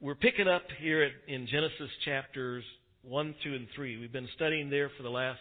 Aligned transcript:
we're 0.00 0.14
picking 0.14 0.46
up 0.46 0.62
here 0.80 1.02
at, 1.02 1.12
in 1.32 1.46
Genesis 1.46 1.90
chapters 2.04 2.62
1, 3.02 3.34
2, 3.42 3.54
and 3.54 3.66
3. 3.74 3.98
We've 3.98 4.12
been 4.12 4.28
studying 4.36 4.70
there 4.70 4.90
for 4.96 5.02
the 5.02 5.10
last 5.10 5.40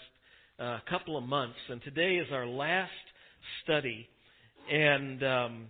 uh, 0.60 0.80
couple 0.90 1.16
of 1.16 1.24
months, 1.24 1.58
and 1.70 1.82
today 1.84 2.16
is 2.16 2.28
our 2.32 2.48
last 2.48 2.92
study. 3.64 4.08
And 4.72 5.24
um, 5.24 5.66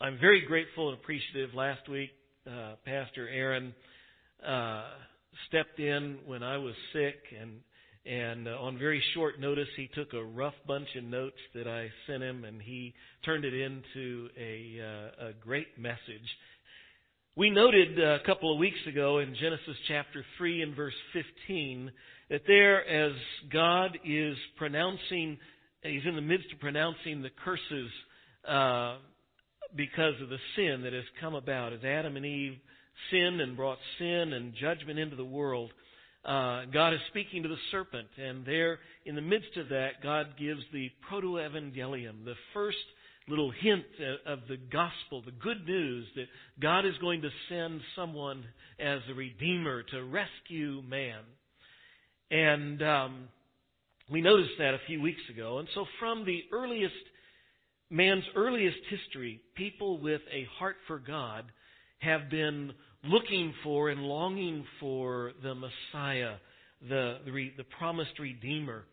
I'm 0.00 0.18
very 0.20 0.44
grateful 0.46 0.90
and 0.90 0.98
appreciative. 0.98 1.54
Last 1.54 1.88
week, 1.88 2.10
uh, 2.46 2.74
Pastor 2.84 3.26
Aaron 3.28 3.74
uh, 4.46 4.84
stepped 5.48 5.80
in 5.80 6.18
when 6.26 6.42
I 6.42 6.58
was 6.58 6.74
sick, 6.92 7.16
and 7.40 7.60
and 8.06 8.46
uh, 8.46 8.52
on 8.60 8.78
very 8.78 9.02
short 9.14 9.40
notice, 9.40 9.66
he 9.76 9.90
took 9.92 10.12
a 10.12 10.22
rough 10.22 10.54
bunch 10.64 10.86
of 10.96 11.02
notes 11.02 11.38
that 11.54 11.66
I 11.66 11.88
sent 12.06 12.22
him, 12.22 12.44
and 12.44 12.62
he 12.62 12.94
turned 13.24 13.44
it 13.44 13.52
into 13.52 14.28
a, 14.38 14.78
uh, 14.80 15.28
a 15.28 15.32
great 15.32 15.76
message. 15.76 15.98
We 17.38 17.50
noted 17.50 18.00
uh, 18.00 18.14
a 18.14 18.20
couple 18.24 18.50
of 18.50 18.58
weeks 18.58 18.78
ago 18.88 19.18
in 19.18 19.34
Genesis 19.34 19.76
chapter 19.88 20.24
3 20.38 20.62
and 20.62 20.74
verse 20.74 20.94
15 21.12 21.92
that 22.30 22.40
there, 22.46 22.82
as 22.88 23.12
God 23.52 23.98
is 24.06 24.38
pronouncing, 24.56 25.36
He's 25.82 26.00
in 26.08 26.14
the 26.14 26.22
midst 26.22 26.50
of 26.54 26.60
pronouncing 26.60 27.20
the 27.20 27.28
curses 27.44 27.90
uh, 28.48 28.96
because 29.76 30.14
of 30.22 30.30
the 30.30 30.38
sin 30.56 30.80
that 30.84 30.94
has 30.94 31.04
come 31.20 31.34
about, 31.34 31.74
as 31.74 31.84
Adam 31.84 32.16
and 32.16 32.24
Eve 32.24 32.56
sinned 33.10 33.42
and 33.42 33.54
brought 33.54 33.76
sin 33.98 34.32
and 34.32 34.54
judgment 34.58 34.98
into 34.98 35.16
the 35.16 35.22
world. 35.22 35.72
Uh, 36.24 36.64
God 36.72 36.94
is 36.94 37.00
speaking 37.10 37.42
to 37.42 37.50
the 37.50 37.58
serpent, 37.70 38.08
and 38.16 38.46
there, 38.46 38.78
in 39.04 39.14
the 39.14 39.20
midst 39.20 39.58
of 39.58 39.68
that, 39.68 40.02
God 40.02 40.38
gives 40.38 40.62
the 40.72 40.90
proto-evangelium, 41.06 42.24
the 42.24 42.34
first 42.54 42.78
little 43.28 43.50
hint 43.50 43.84
of 44.26 44.40
the 44.48 44.56
gospel, 44.56 45.22
the 45.24 45.32
good 45.32 45.66
news 45.66 46.06
that 46.14 46.26
God 46.60 46.86
is 46.86 46.94
going 47.00 47.22
to 47.22 47.30
send 47.48 47.80
someone 47.96 48.44
as 48.78 49.00
a 49.10 49.14
redeemer 49.14 49.82
to 49.82 50.04
rescue 50.04 50.82
man. 50.88 51.20
And 52.30 52.82
um, 52.82 53.28
we 54.10 54.20
noticed 54.20 54.52
that 54.58 54.74
a 54.74 54.80
few 54.86 55.00
weeks 55.00 55.20
ago. 55.32 55.58
And 55.58 55.68
so, 55.74 55.86
from 55.98 56.24
the 56.24 56.44
earliest, 56.52 56.94
man's 57.90 58.24
earliest 58.36 58.78
history, 58.88 59.40
people 59.56 60.00
with 60.00 60.20
a 60.32 60.46
heart 60.58 60.76
for 60.86 60.98
God 60.98 61.44
have 61.98 62.30
been 62.30 62.72
looking 63.04 63.54
for 63.64 63.90
and 63.90 64.02
longing 64.02 64.64
for 64.80 65.32
the 65.42 65.54
Messiah, 65.54 66.34
the, 66.88 67.18
the, 67.24 67.50
the 67.56 67.64
promised 67.78 68.18
Redeemer. 68.18 68.84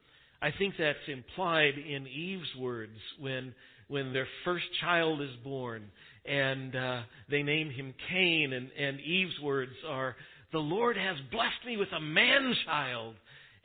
I 0.43 0.51
think 0.59 0.75
that's 0.77 0.97
implied 1.07 1.75
in 1.77 2.05
Eve's 2.05 2.55
words 2.59 2.99
when 3.19 3.55
when 3.87 4.13
their 4.13 4.27
first 4.43 4.65
child 4.81 5.21
is 5.21 5.29
born 5.43 5.83
and 6.25 6.75
uh, 6.75 7.01
they 7.29 7.43
name 7.43 7.69
him 7.69 7.93
Cain. 8.09 8.53
And, 8.53 8.69
and 8.71 8.99
Eve's 8.99 9.39
words 9.41 9.71
are, 9.87 10.15
The 10.51 10.59
Lord 10.59 10.97
has 10.97 11.17
blessed 11.31 11.65
me 11.65 11.77
with 11.77 11.89
a 11.95 12.01
man 12.01 12.53
child. 12.65 13.15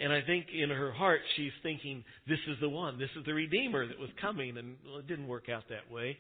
And 0.01 0.12
I 0.12 0.21
think 0.23 0.47
in 0.55 0.71
her 0.71 0.93
heart 0.93 1.21
she's 1.37 1.53
thinking, 1.62 2.05
This 2.29 2.39
is 2.49 2.56
the 2.61 2.69
one. 2.69 2.99
This 2.99 3.11
is 3.19 3.25
the 3.27 3.34
Redeemer 3.34 3.87
that 3.87 3.99
was 3.99 4.11
coming. 4.21 4.56
And 4.56 4.77
well, 4.87 4.99
it 4.99 5.06
didn't 5.06 5.29
work 5.29 5.49
out 5.49 5.65
that 5.71 5.91
way. 5.93 6.17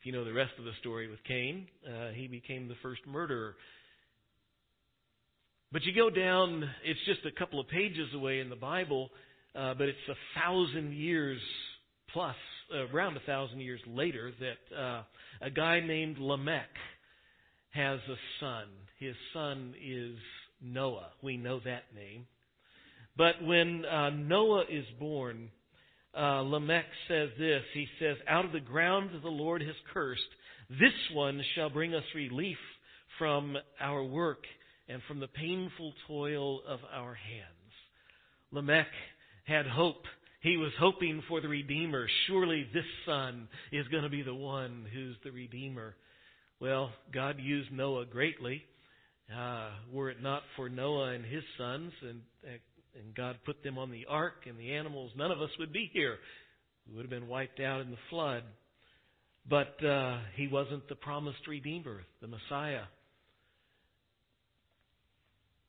If 0.00 0.06
you 0.06 0.12
know 0.12 0.24
the 0.24 0.32
rest 0.32 0.52
of 0.58 0.64
the 0.64 0.72
story 0.80 1.08
with 1.08 1.22
Cain, 1.24 1.66
uh, 1.86 2.12
he 2.12 2.26
became 2.26 2.68
the 2.68 2.74
first 2.82 3.02
murderer. 3.06 3.54
But 5.70 5.84
you 5.84 5.94
go 5.94 6.10
down, 6.10 6.68
it's 6.84 7.00
just 7.06 7.20
a 7.24 7.38
couple 7.38 7.58
of 7.60 7.68
pages 7.68 8.08
away 8.14 8.40
in 8.40 8.50
the 8.50 8.56
Bible, 8.56 9.10
uh, 9.54 9.74
but 9.74 9.88
it's 9.88 9.98
a 10.08 10.40
thousand 10.40 10.94
years 10.94 11.40
plus, 12.12 12.36
uh, 12.74 12.86
around 12.94 13.16
a 13.16 13.20
thousand 13.20 13.60
years 13.60 13.80
later, 13.86 14.32
that 14.40 14.76
uh, 14.76 15.02
a 15.40 15.50
guy 15.50 15.80
named 15.80 16.18
Lamech 16.18 16.70
has 17.70 17.98
a 18.08 18.16
son. 18.40 18.66
His 18.98 19.14
son 19.32 19.74
is 19.82 20.16
Noah. 20.62 21.10
We 21.22 21.36
know 21.36 21.60
that 21.64 21.84
name. 21.94 22.26
But 23.16 23.42
when 23.42 23.84
uh, 23.84 24.10
Noah 24.10 24.64
is 24.70 24.84
born, 24.98 25.50
uh, 26.16 26.42
Lamech 26.42 26.86
says 27.08 27.30
this. 27.38 27.62
He 27.74 27.86
says, 27.98 28.16
Out 28.28 28.44
of 28.44 28.52
the 28.52 28.60
ground 28.60 29.10
the 29.22 29.28
Lord 29.28 29.62
has 29.62 29.74
cursed, 29.92 30.22
this 30.70 30.92
one 31.12 31.42
shall 31.54 31.70
bring 31.70 31.94
us 31.94 32.04
relief 32.14 32.58
from 33.18 33.56
our 33.80 34.02
work 34.02 34.44
and 34.88 35.02
from 35.08 35.20
the 35.20 35.28
painful 35.28 35.92
toil 36.06 36.60
of 36.66 36.80
our 36.92 37.14
hands. 37.14 37.46
Lamech 38.50 38.88
had 39.44 39.66
hope 39.66 40.04
he 40.40 40.56
was 40.56 40.72
hoping 40.78 41.22
for 41.28 41.40
the 41.40 41.48
Redeemer. 41.48 42.08
Surely 42.26 42.66
this 42.74 42.84
son 43.06 43.48
is 43.70 43.86
going 43.88 44.02
to 44.02 44.08
be 44.08 44.22
the 44.22 44.34
one 44.34 44.86
who's 44.92 45.16
the 45.22 45.30
Redeemer. 45.30 45.94
Well, 46.60 46.90
God 47.14 47.36
used 47.38 47.72
Noah 47.72 48.06
greatly. 48.06 48.64
Uh, 49.32 49.70
were 49.92 50.10
it 50.10 50.20
not 50.20 50.42
for 50.56 50.68
Noah 50.68 51.12
and 51.12 51.24
his 51.24 51.44
sons, 51.56 51.92
and, 52.02 52.20
and 52.44 53.14
God 53.14 53.38
put 53.46 53.62
them 53.62 53.78
on 53.78 53.92
the 53.92 54.04
ark 54.08 54.44
and 54.48 54.58
the 54.58 54.72
animals, 54.72 55.12
none 55.16 55.30
of 55.30 55.40
us 55.40 55.50
would 55.60 55.72
be 55.72 55.88
here. 55.92 56.18
We 56.88 56.96
would 56.96 57.02
have 57.02 57.10
been 57.10 57.28
wiped 57.28 57.60
out 57.60 57.80
in 57.80 57.90
the 57.90 57.96
flood. 58.10 58.42
But 59.48 59.84
uh, 59.84 60.18
he 60.34 60.48
wasn't 60.48 60.88
the 60.88 60.94
promised 60.94 61.46
Redeemer, 61.48 62.02
the 62.20 62.28
Messiah. 62.28 62.84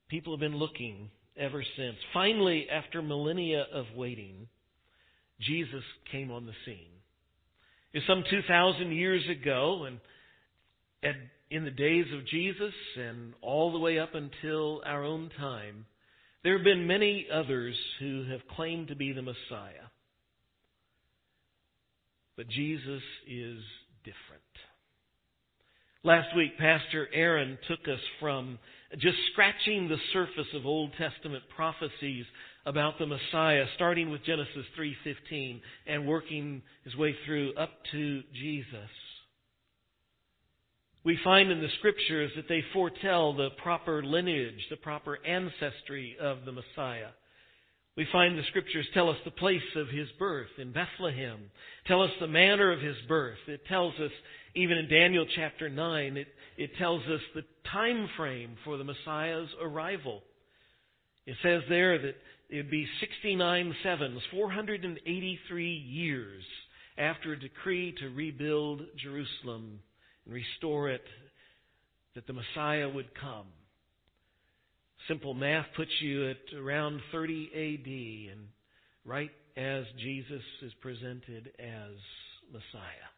People 0.09 0.33
have 0.33 0.39
been 0.39 0.57
looking 0.57 1.09
ever 1.37 1.63
since. 1.77 1.95
Finally, 2.13 2.67
after 2.69 3.01
millennia 3.01 3.65
of 3.73 3.85
waiting, 3.95 4.47
Jesus 5.39 5.83
came 6.11 6.31
on 6.31 6.45
the 6.45 6.53
scene. 6.65 6.87
It's 7.93 8.07
some 8.07 8.23
2,000 8.29 8.91
years 8.91 9.23
ago, 9.29 9.85
and, 9.85 9.99
and 11.03 11.15
in 11.51 11.63
the 11.63 11.71
days 11.71 12.05
of 12.13 12.25
Jesus 12.27 12.73
and 12.97 13.33
all 13.41 13.71
the 13.71 13.79
way 13.79 13.99
up 13.99 14.15
until 14.15 14.81
our 14.85 15.03
own 15.03 15.29
time, 15.37 15.85
there 16.43 16.57
have 16.57 16.63
been 16.65 16.87
many 16.87 17.27
others 17.31 17.75
who 17.99 18.25
have 18.29 18.41
claimed 18.55 18.87
to 18.89 18.95
be 18.95 19.13
the 19.13 19.21
Messiah. 19.21 19.87
But 22.35 22.49
Jesus 22.49 23.01
is 23.27 23.59
different. 24.03 24.41
Last 26.03 26.35
week, 26.35 26.57
Pastor 26.57 27.07
Aaron 27.13 27.57
took 27.67 27.87
us 27.87 28.01
from 28.19 28.59
just 28.99 29.17
scratching 29.31 29.87
the 29.87 29.97
surface 30.11 30.47
of 30.53 30.65
Old 30.65 30.91
Testament 30.97 31.43
prophecies 31.55 32.25
about 32.65 32.97
the 32.99 33.05
Messiah, 33.05 33.65
starting 33.75 34.09
with 34.09 34.23
Genesis 34.23 34.65
3:15 34.75 35.61
and 35.85 36.07
working 36.07 36.61
his 36.83 36.95
way 36.95 37.13
through 37.25 37.53
up 37.55 37.83
to 37.91 38.23
Jesus. 38.33 38.89
We 41.03 41.17
find 41.17 41.51
in 41.51 41.61
the 41.61 41.69
scriptures 41.79 42.31
that 42.35 42.47
they 42.47 42.61
foretell 42.71 43.33
the 43.33 43.49
proper 43.61 44.01
lineage, 44.03 44.69
the 44.69 44.77
proper 44.77 45.19
ancestry 45.25 46.15
of 46.17 46.45
the 46.45 46.53
Messiah. 46.53 47.09
We 47.95 48.05
find 48.05 48.37
the 48.37 48.43
scriptures 48.45 48.87
tell 48.93 49.09
us 49.09 49.17
the 49.23 49.31
place 49.31 49.75
of 49.75 49.89
his 49.89 50.09
birth 50.17 50.49
in 50.57 50.71
Bethlehem, 50.71 51.51
tell 51.85 52.01
us 52.01 52.11
the 52.19 52.27
manner 52.27 52.71
of 52.71 52.81
his 52.81 52.97
birth. 53.07 53.37
It 53.47 53.65
tells 53.67 53.93
us, 53.99 54.11
even 54.55 54.77
in 54.77 54.87
Daniel 54.87 55.25
chapter 55.35 55.69
9, 55.69 56.17
it, 56.17 56.27
it 56.57 56.71
tells 56.77 57.01
us 57.03 57.21
the 57.35 57.43
time 57.71 58.07
frame 58.17 58.55
for 58.63 58.77
the 58.77 58.83
Messiah's 58.83 59.49
arrival. 59.61 60.21
It 61.25 61.35
says 61.41 61.61
there 61.69 61.97
that 61.97 62.15
it 62.49 62.57
would 62.57 62.71
be 62.71 62.87
69 62.99 63.75
sevens, 63.83 64.21
483 64.31 65.73
years 65.73 66.43
after 66.97 67.33
a 67.33 67.39
decree 67.39 67.95
to 67.99 68.09
rebuild 68.09 68.81
Jerusalem 69.01 69.79
and 70.25 70.33
restore 70.33 70.89
it, 70.89 71.03
that 72.15 72.27
the 72.27 72.33
Messiah 72.33 72.87
would 72.87 73.09
come. 73.19 73.47
Simple 75.07 75.33
math 75.33 75.65
puts 75.75 75.91
you 76.01 76.29
at 76.29 76.37
around 76.55 77.01
30 77.11 77.49
AD, 77.53 78.37
and 78.37 78.47
right 79.05 79.31
as 79.57 79.85
Jesus 79.99 80.43
is 80.61 80.71
presented 80.81 81.51
as 81.59 81.91
Messiah. 82.51 83.12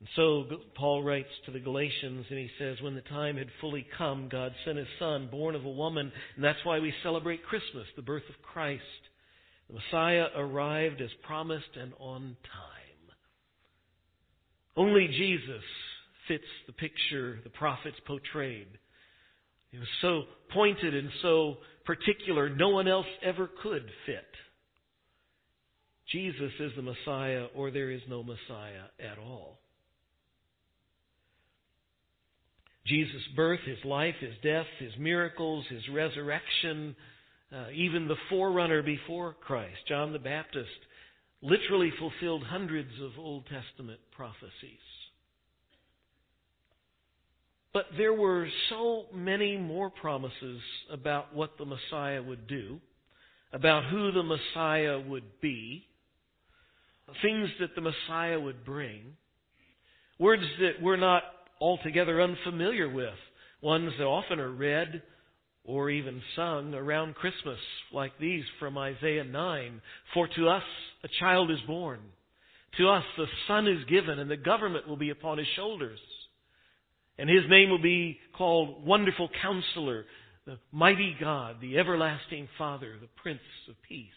And 0.00 0.08
so 0.14 0.44
Paul 0.74 1.02
writes 1.02 1.28
to 1.46 1.52
the 1.52 1.58
Galatians 1.58 2.26
and 2.28 2.38
he 2.38 2.50
says, 2.58 2.76
when 2.82 2.94
the 2.94 3.00
time 3.02 3.36
had 3.36 3.48
fully 3.60 3.86
come, 3.96 4.28
God 4.30 4.52
sent 4.64 4.76
his 4.76 4.86
son, 4.98 5.28
born 5.30 5.54
of 5.54 5.64
a 5.64 5.70
woman, 5.70 6.12
and 6.34 6.44
that's 6.44 6.64
why 6.64 6.78
we 6.80 6.92
celebrate 7.02 7.44
Christmas, 7.44 7.86
the 7.96 8.02
birth 8.02 8.28
of 8.28 8.42
Christ. 8.42 8.82
The 9.68 9.74
Messiah 9.74 10.26
arrived 10.36 11.00
as 11.00 11.10
promised 11.26 11.76
and 11.80 11.92
on 11.98 12.36
time. 12.52 13.14
Only 14.76 15.08
Jesus 15.08 15.64
fits 16.28 16.44
the 16.66 16.74
picture 16.74 17.40
the 17.42 17.50
prophets 17.50 17.96
portrayed. 18.06 18.68
He 19.70 19.78
was 19.78 19.88
so 20.02 20.24
pointed 20.52 20.94
and 20.94 21.08
so 21.22 21.56
particular, 21.84 22.50
no 22.50 22.68
one 22.68 22.86
else 22.86 23.06
ever 23.22 23.48
could 23.62 23.84
fit. 24.04 24.26
Jesus 26.12 26.52
is 26.60 26.72
the 26.76 26.82
Messiah, 26.82 27.46
or 27.54 27.70
there 27.70 27.90
is 27.90 28.02
no 28.08 28.22
Messiah 28.22 28.84
at 29.00 29.18
all. 29.18 29.58
Jesus' 32.86 33.22
birth, 33.34 33.60
his 33.66 33.84
life, 33.84 34.14
his 34.20 34.34
death, 34.42 34.66
his 34.78 34.92
miracles, 34.98 35.64
his 35.68 35.82
resurrection, 35.92 36.94
uh, 37.52 37.66
even 37.74 38.08
the 38.08 38.16
forerunner 38.30 38.82
before 38.82 39.34
Christ, 39.34 39.76
John 39.88 40.12
the 40.12 40.18
Baptist, 40.18 40.68
literally 41.42 41.92
fulfilled 41.98 42.44
hundreds 42.44 42.90
of 43.02 43.12
Old 43.18 43.44
Testament 43.46 44.00
prophecies. 44.12 44.80
But 47.72 47.86
there 47.98 48.14
were 48.14 48.48
so 48.70 49.04
many 49.12 49.56
more 49.56 49.90
promises 49.90 50.60
about 50.90 51.34
what 51.34 51.58
the 51.58 51.66
Messiah 51.66 52.22
would 52.22 52.46
do, 52.46 52.80
about 53.52 53.84
who 53.90 54.12
the 54.12 54.22
Messiah 54.22 54.98
would 54.98 55.40
be, 55.40 55.86
things 57.22 57.50
that 57.60 57.74
the 57.74 57.82
Messiah 57.82 58.40
would 58.40 58.64
bring, 58.64 59.02
words 60.18 60.42
that 60.60 60.82
we're 60.82 60.96
not 60.96 61.22
altogether 61.60 62.20
unfamiliar 62.20 62.88
with, 62.88 63.14
ones 63.60 63.92
that 63.98 64.04
often 64.04 64.40
are 64.40 64.50
read 64.50 65.02
or 65.64 65.90
even 65.90 66.22
sung 66.36 66.74
around 66.74 67.14
Christmas, 67.14 67.58
like 67.92 68.12
these 68.18 68.44
from 68.60 68.78
Isaiah 68.78 69.24
9. 69.24 69.80
For 70.14 70.28
to 70.36 70.48
us 70.48 70.62
a 71.02 71.08
child 71.20 71.50
is 71.50 71.60
born. 71.66 72.00
To 72.78 72.88
us 72.88 73.04
the 73.16 73.26
son 73.48 73.66
is 73.66 73.84
given, 73.88 74.18
and 74.18 74.30
the 74.30 74.36
government 74.36 74.86
will 74.86 74.96
be 74.96 75.10
upon 75.10 75.38
his 75.38 75.46
shoulders. 75.56 75.98
And 77.18 77.28
his 77.28 77.48
name 77.48 77.70
will 77.70 77.82
be 77.82 78.18
called 78.36 78.86
Wonderful 78.86 79.30
Counselor, 79.42 80.04
the 80.44 80.58
Mighty 80.70 81.16
God, 81.18 81.56
the 81.60 81.78
Everlasting 81.78 82.48
Father, 82.58 82.94
the 83.00 83.08
Prince 83.22 83.40
of 83.68 83.74
Peace. 83.88 84.10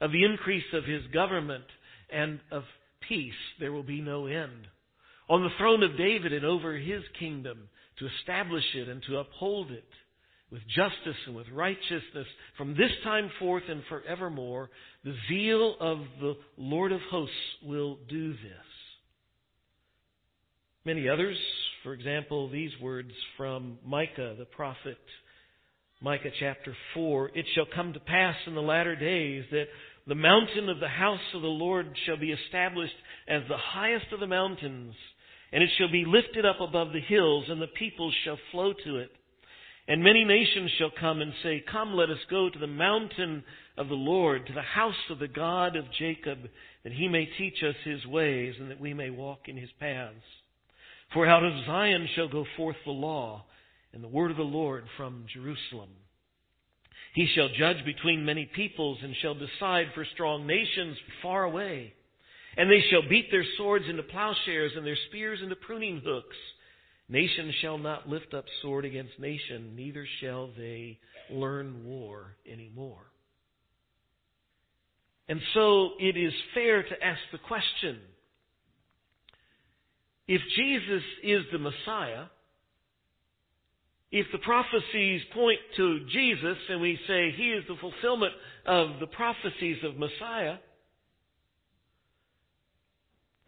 Of 0.00 0.12
the 0.12 0.24
increase 0.24 0.64
of 0.72 0.84
his 0.84 1.02
government 1.12 1.64
and 2.10 2.40
of 2.50 2.62
peace 3.06 3.32
there 3.58 3.72
will 3.72 3.82
be 3.82 4.00
no 4.00 4.26
end. 4.26 4.68
On 5.30 5.42
the 5.42 5.50
throne 5.58 5.84
of 5.84 5.96
David 5.96 6.32
and 6.32 6.44
over 6.44 6.76
his 6.76 7.02
kingdom, 7.18 7.68
to 8.00 8.08
establish 8.18 8.64
it 8.74 8.88
and 8.88 9.02
to 9.04 9.18
uphold 9.18 9.70
it 9.70 9.84
with 10.50 10.60
justice 10.74 11.16
and 11.26 11.36
with 11.36 11.48
righteousness 11.50 12.26
from 12.58 12.70
this 12.70 12.90
time 13.04 13.30
forth 13.38 13.62
and 13.68 13.82
forevermore, 13.88 14.70
the 15.04 15.14
zeal 15.28 15.76
of 15.78 15.98
the 16.20 16.34
Lord 16.56 16.90
of 16.90 17.00
hosts 17.10 17.34
will 17.64 17.98
do 18.08 18.32
this. 18.32 18.66
Many 20.84 21.08
others, 21.08 21.36
for 21.84 21.92
example, 21.92 22.50
these 22.50 22.72
words 22.82 23.12
from 23.36 23.78
Micah 23.86 24.34
the 24.36 24.46
prophet, 24.46 24.98
Micah 26.00 26.30
chapter 26.40 26.74
4, 26.94 27.30
It 27.34 27.44
shall 27.54 27.66
come 27.72 27.92
to 27.92 28.00
pass 28.00 28.34
in 28.46 28.54
the 28.54 28.62
latter 28.62 28.96
days 28.96 29.44
that 29.52 29.66
the 30.06 30.14
mountain 30.14 30.68
of 30.68 30.80
the 30.80 30.88
house 30.88 31.20
of 31.34 31.42
the 31.42 31.48
Lord 31.48 31.86
shall 32.06 32.16
be 32.16 32.32
established 32.32 32.94
as 33.28 33.42
the 33.48 33.56
highest 33.56 34.06
of 34.12 34.18
the 34.18 34.26
mountains, 34.26 34.94
and 35.52 35.62
it 35.62 35.70
shall 35.76 35.90
be 35.90 36.04
lifted 36.04 36.46
up 36.46 36.60
above 36.60 36.92
the 36.92 37.00
hills, 37.00 37.44
and 37.48 37.60
the 37.60 37.66
peoples 37.66 38.14
shall 38.24 38.38
flow 38.50 38.72
to 38.84 38.96
it. 38.98 39.10
And 39.88 40.04
many 40.04 40.24
nations 40.24 40.70
shall 40.78 40.92
come 41.00 41.20
and 41.20 41.32
say, 41.42 41.64
Come, 41.70 41.94
let 41.94 42.10
us 42.10 42.18
go 42.30 42.48
to 42.48 42.58
the 42.58 42.66
mountain 42.68 43.42
of 43.76 43.88
the 43.88 43.94
Lord, 43.94 44.46
to 44.46 44.52
the 44.52 44.62
house 44.62 44.94
of 45.10 45.18
the 45.18 45.26
God 45.26 45.74
of 45.74 45.84
Jacob, 45.98 46.38
that 46.84 46.92
he 46.92 47.08
may 47.08 47.28
teach 47.38 47.62
us 47.64 47.74
his 47.84 48.06
ways, 48.06 48.54
and 48.60 48.70
that 48.70 48.80
we 48.80 48.94
may 48.94 49.10
walk 49.10 49.48
in 49.48 49.56
his 49.56 49.70
paths. 49.80 50.14
For 51.12 51.26
out 51.26 51.42
of 51.42 51.64
Zion 51.66 52.08
shall 52.14 52.28
go 52.28 52.44
forth 52.56 52.76
the 52.84 52.92
law, 52.92 53.44
and 53.92 54.04
the 54.04 54.08
word 54.08 54.30
of 54.30 54.36
the 54.36 54.44
Lord 54.44 54.84
from 54.96 55.24
Jerusalem. 55.32 55.90
He 57.14 57.28
shall 57.34 57.48
judge 57.58 57.84
between 57.84 58.24
many 58.24 58.46
peoples, 58.54 58.98
and 59.02 59.16
shall 59.20 59.34
decide 59.34 59.86
for 59.94 60.06
strong 60.14 60.46
nations 60.46 60.96
far 61.20 61.42
away. 61.42 61.94
And 62.56 62.70
they 62.70 62.82
shall 62.90 63.08
beat 63.08 63.30
their 63.30 63.44
swords 63.56 63.84
into 63.88 64.02
plowshares, 64.02 64.72
and 64.76 64.84
their 64.84 64.98
spears 65.08 65.40
into 65.42 65.56
pruning 65.56 66.02
hooks. 66.04 66.36
Nation 67.08 67.52
shall 67.60 67.78
not 67.78 68.08
lift 68.08 68.34
up 68.34 68.44
sword 68.62 68.84
against 68.84 69.18
nation, 69.18 69.74
neither 69.74 70.06
shall 70.20 70.50
they 70.56 70.98
learn 71.28 71.84
war 71.84 72.36
anymore. 72.50 73.10
And 75.28 75.40
so 75.54 75.90
it 76.00 76.16
is 76.16 76.32
fair 76.54 76.82
to 76.82 77.04
ask 77.04 77.20
the 77.32 77.38
question 77.38 77.98
if 80.26 80.40
Jesus 80.56 81.02
is 81.24 81.42
the 81.52 81.58
Messiah, 81.58 82.26
if 84.12 84.26
the 84.30 84.38
prophecies 84.38 85.22
point 85.34 85.58
to 85.76 86.06
Jesus 86.12 86.56
and 86.68 86.80
we 86.80 86.98
say 87.06 87.32
he 87.36 87.50
is 87.50 87.64
the 87.68 87.76
fulfillment 87.80 88.32
of 88.66 89.00
the 89.00 89.08
prophecies 89.08 89.78
of 89.84 89.96
Messiah, 89.96 90.56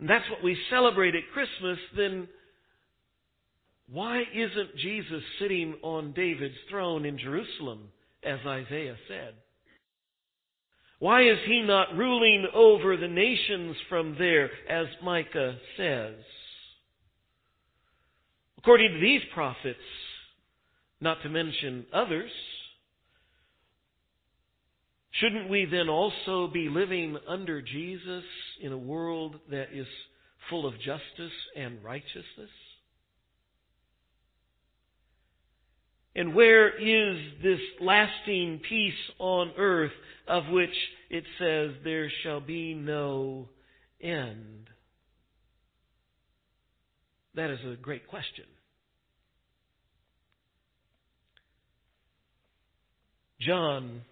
and 0.02 0.10
that's 0.10 0.28
what 0.30 0.42
we 0.42 0.58
celebrate 0.68 1.14
at 1.14 1.30
Christmas, 1.32 1.78
then 1.96 2.26
why 3.88 4.24
isn't 4.34 4.76
Jesus 4.76 5.22
sitting 5.40 5.76
on 5.80 6.12
David's 6.12 6.56
throne 6.68 7.04
in 7.04 7.18
Jerusalem, 7.18 7.84
as 8.24 8.40
Isaiah 8.44 8.96
said? 9.06 9.34
Why 10.98 11.22
is 11.22 11.38
he 11.46 11.62
not 11.62 11.96
ruling 11.96 12.48
over 12.52 12.96
the 12.96 13.06
nations 13.06 13.76
from 13.88 14.16
there, 14.18 14.50
as 14.68 14.86
Micah 15.04 15.56
says? 15.76 16.16
According 18.58 18.94
to 18.94 19.00
these 19.00 19.22
prophets, 19.32 19.78
not 21.00 21.22
to 21.22 21.28
mention 21.28 21.86
others, 21.94 22.32
shouldn't 25.20 25.48
we 25.48 25.66
then 25.66 25.88
also 25.88 26.48
be 26.48 26.68
living 26.68 27.16
under 27.28 27.60
Jesus 27.62 28.24
in 28.60 28.72
a 28.72 28.78
world 28.78 29.36
that 29.50 29.68
is 29.72 29.86
full 30.48 30.66
of 30.66 30.74
justice 30.78 31.32
and 31.56 31.82
righteousness? 31.82 32.50
And 36.14 36.34
where 36.34 36.68
is 36.68 37.18
this 37.42 37.60
lasting 37.80 38.60
peace 38.68 38.92
on 39.18 39.52
earth 39.56 39.92
of 40.28 40.44
which 40.50 40.74
it 41.08 41.24
says 41.38 41.70
there 41.84 42.10
shall 42.22 42.40
be 42.40 42.74
no 42.74 43.48
end? 44.00 44.68
That 47.34 47.50
is 47.50 47.60
a 47.64 47.76
great 47.76 48.06
question. 48.08 48.44
John 53.40 54.02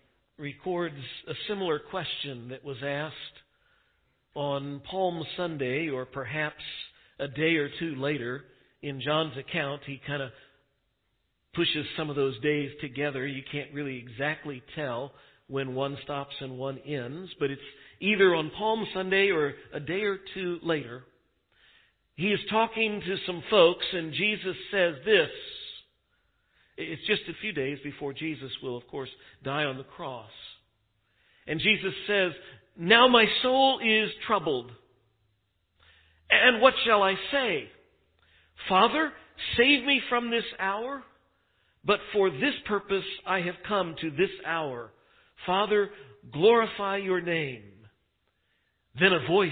records 0.41 0.97
a 1.29 1.35
similar 1.49 1.79
question 1.79 2.49
that 2.49 2.65
was 2.65 2.79
asked 2.83 3.15
on 4.35 4.81
Palm 4.91 5.23
Sunday, 5.37 5.89
or 5.89 6.07
perhaps 6.07 6.63
a 7.19 7.29
day 7.29 7.57
or 7.57 7.69
two 7.79 7.95
later. 7.97 8.45
In 8.83 9.01
John's 9.01 9.37
account, 9.37 9.83
he 9.87 10.01
kind 10.07 10.23
of 10.23 10.31
pushes 11.55 11.85
some 11.97 12.09
of 12.09 12.17
those 12.17 12.41
days 12.41 12.71
together. 12.81 13.27
You 13.27 13.43
can't 13.53 13.73
really 13.75 13.99
exactly 13.99 14.63
tell 14.75 15.13
when 15.49 15.75
one 15.75 15.99
stops 16.05 16.35
and 16.41 16.57
one 16.57 16.79
ends, 16.87 17.29
but 17.39 17.51
it's 17.51 17.61
either 18.01 18.35
on 18.35 18.51
Palm 18.57 18.87
Sunday 18.95 19.31
or 19.31 19.55
a 19.75 19.81
day 19.81 20.03
or 20.03 20.19
two 20.35 20.59
later. 20.63 21.03
He 22.17 22.29
is 22.29 22.41
talking 22.51 23.01
to 23.01 23.17
some 23.27 23.43
folks 23.51 23.85
and 23.93 24.13
Jesus 24.13 24.57
says 24.71 24.95
this. 25.05 25.29
It's 26.81 27.06
just 27.06 27.22
a 27.29 27.41
few 27.41 27.53
days 27.53 27.79
before 27.84 28.13
Jesus 28.13 28.51
will, 28.63 28.77
of 28.77 28.87
course, 28.89 29.10
die 29.44 29.65
on 29.65 29.77
the 29.77 29.84
cross. 29.84 30.31
And 31.46 31.60
Jesus 31.60 31.93
says, 32.06 32.32
Now 32.79 33.08
my 33.08 33.25
soul 33.43 33.81
is 33.84 34.10
troubled. 34.27 34.70
And 36.31 36.63
what 36.63 36.75
shall 36.87 37.03
I 37.03 37.15
say? 37.32 37.69
Father, 38.69 39.10
save 39.56 39.84
me 39.84 40.01
from 40.08 40.31
this 40.31 40.44
hour? 40.58 41.03
But 41.84 41.99
for 42.13 42.31
this 42.31 42.55
purpose 42.67 43.05
I 43.27 43.41
have 43.41 43.56
come 43.67 43.96
to 44.01 44.10
this 44.10 44.31
hour. 44.46 44.91
Father, 45.46 45.91
glorify 46.32 46.99
your 46.99 47.20
name. 47.20 47.63
Then 48.99 49.13
a 49.13 49.27
voice 49.27 49.51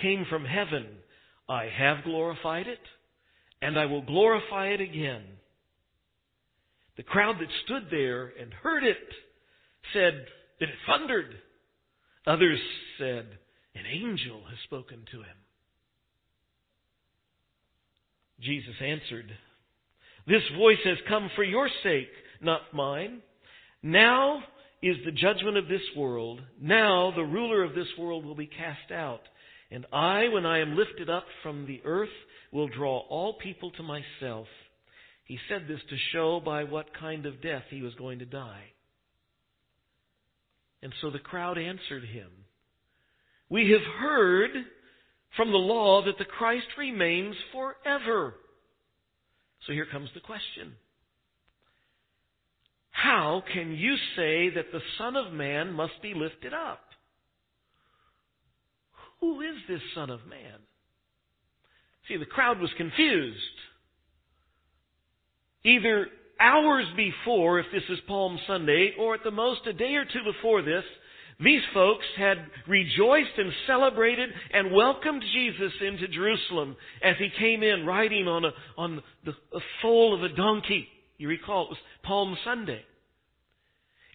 came 0.00 0.26
from 0.28 0.44
heaven. 0.44 0.86
I 1.48 1.68
have 1.76 2.04
glorified 2.04 2.66
it, 2.66 2.80
and 3.62 3.78
I 3.78 3.86
will 3.86 4.02
glorify 4.02 4.68
it 4.68 4.80
again. 4.80 5.22
The 6.96 7.02
crowd 7.02 7.36
that 7.40 7.48
stood 7.64 7.88
there 7.90 8.32
and 8.40 8.52
heard 8.52 8.84
it 8.84 8.96
said 9.92 10.26
that 10.60 10.68
it 10.68 10.74
thundered. 10.86 11.34
Others 12.26 12.60
said, 12.98 13.26
An 13.74 13.84
angel 13.86 14.42
has 14.48 14.58
spoken 14.64 15.04
to 15.10 15.18
him. 15.18 15.36
Jesus 18.40 18.74
answered, 18.80 19.32
this 20.26 20.42
voice 20.56 20.78
has 20.84 20.96
come 21.06 21.30
for 21.36 21.44
your 21.44 21.68
sake, 21.82 22.08
not 22.40 22.62
mine. 22.72 23.20
Now 23.82 24.42
is 24.82 24.96
the 25.04 25.12
judgment 25.12 25.58
of 25.58 25.68
this 25.68 25.82
world. 25.96 26.40
Now 26.60 27.12
the 27.14 27.24
ruler 27.24 27.62
of 27.62 27.74
this 27.74 27.88
world 27.98 28.24
will 28.24 28.34
be 28.34 28.46
cast 28.46 28.90
out. 28.90 29.20
And 29.70 29.84
I, 29.92 30.28
when 30.28 30.46
I 30.46 30.60
am 30.60 30.76
lifted 30.76 31.10
up 31.10 31.24
from 31.42 31.66
the 31.66 31.82
earth, 31.84 32.08
will 32.52 32.68
draw 32.68 33.00
all 33.08 33.34
people 33.34 33.70
to 33.72 33.82
myself. 33.82 34.46
He 35.24 35.38
said 35.48 35.66
this 35.66 35.80
to 35.88 35.96
show 36.12 36.40
by 36.44 36.64
what 36.64 36.94
kind 36.98 37.26
of 37.26 37.42
death 37.42 37.64
he 37.70 37.82
was 37.82 37.94
going 37.94 38.18
to 38.18 38.26
die. 38.26 38.64
And 40.82 40.92
so 41.00 41.10
the 41.10 41.18
crowd 41.18 41.56
answered 41.56 42.04
him, 42.04 42.30
We 43.48 43.70
have 43.70 44.00
heard 44.00 44.50
from 45.36 45.50
the 45.50 45.58
law 45.58 46.04
that 46.04 46.18
the 46.18 46.26
Christ 46.26 46.66
remains 46.76 47.34
forever. 47.52 48.34
So 49.66 49.72
here 49.72 49.86
comes 49.90 50.10
the 50.14 50.20
question. 50.20 50.74
How 52.90 53.42
can 53.52 53.72
you 53.72 53.96
say 54.14 54.50
that 54.50 54.72
the 54.72 54.80
Son 54.98 55.16
of 55.16 55.32
Man 55.32 55.72
must 55.72 56.00
be 56.02 56.14
lifted 56.14 56.52
up? 56.52 56.80
Who 59.20 59.40
is 59.40 59.56
this 59.68 59.80
Son 59.94 60.10
of 60.10 60.20
Man? 60.28 60.58
See, 62.08 62.18
the 62.18 62.26
crowd 62.26 62.60
was 62.60 62.70
confused. 62.76 63.38
Either 65.64 66.08
hours 66.38 66.86
before, 66.96 67.60
if 67.60 67.66
this 67.72 67.82
is 67.88 67.98
Palm 68.06 68.38
Sunday, 68.46 68.92
or 68.98 69.14
at 69.14 69.24
the 69.24 69.30
most 69.30 69.66
a 69.66 69.72
day 69.72 69.94
or 69.94 70.04
two 70.04 70.24
before 70.24 70.62
this, 70.62 70.84
these 71.40 71.62
folks 71.72 72.04
had 72.16 72.38
rejoiced 72.68 73.36
and 73.36 73.52
celebrated 73.66 74.30
and 74.52 74.72
welcomed 74.72 75.22
Jesus 75.32 75.72
into 75.80 76.06
Jerusalem 76.08 76.76
as 77.02 77.16
he 77.18 77.28
came 77.38 77.62
in 77.62 77.84
riding 77.84 78.28
on 78.28 78.44
a, 78.44 78.50
on 78.78 79.02
the 79.24 79.32
a 79.32 79.60
foal 79.82 80.14
of 80.14 80.22
a 80.22 80.34
donkey. 80.34 80.86
You 81.18 81.28
recall 81.28 81.64
it 81.64 81.70
was 81.70 81.78
Palm 82.04 82.36
Sunday. 82.44 82.82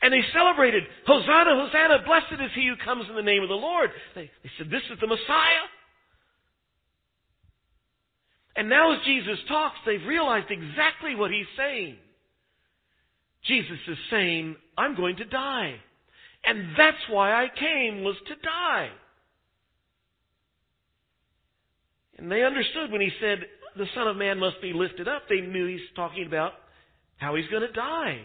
And 0.02 0.14
they 0.14 0.22
celebrated, 0.34 0.84
Hosanna, 1.06 1.66
Hosanna, 1.66 2.04
blessed 2.06 2.42
is 2.42 2.52
he 2.56 2.68
who 2.68 2.76
comes 2.86 3.06
in 3.10 3.16
the 3.16 3.22
name 3.22 3.44
of 3.44 3.50
the 3.50 3.56
Lord. 3.56 3.90
They, 4.16 4.32
they 4.44 4.52
said, 4.58 4.70
this 4.70 4.84
is 4.92 5.00
the 5.02 5.08
Messiah. 5.08 5.68
And 8.60 8.68
now 8.68 8.92
as 8.92 9.00
Jesus 9.06 9.40
talks, 9.48 9.78
they've 9.86 10.06
realized 10.06 10.52
exactly 10.52 11.16
what 11.16 11.32
he's 11.32 11.48
saying. 11.56 11.96
Jesus 13.46 13.80
is 13.88 13.98
saying, 14.12 14.58
I'm 14.78 14.98
going 14.98 15.16
to 15.16 15.24
die. 15.24 15.76
And 16.44 16.76
that's 16.78 16.98
why 17.10 17.32
I 17.32 17.48
came, 17.58 18.04
was 18.04 18.18
to 18.28 18.36
die. 18.36 18.90
And 22.18 22.30
they 22.30 22.44
understood 22.44 22.92
when 22.92 23.00
he 23.00 23.12
said, 23.22 23.46
the 23.78 23.86
Son 23.96 24.10
of 24.10 24.18
Man 24.18 24.38
must 24.38 24.62
be 24.62 24.74
lifted 24.74 25.08
up, 25.08 25.22
they 25.30 25.40
knew 25.40 25.66
he's 25.66 25.80
talking 25.96 26.28
about 26.28 26.52
how 27.16 27.36
he's 27.36 27.48
going 27.48 27.62
to 27.62 27.72
die. 27.72 28.24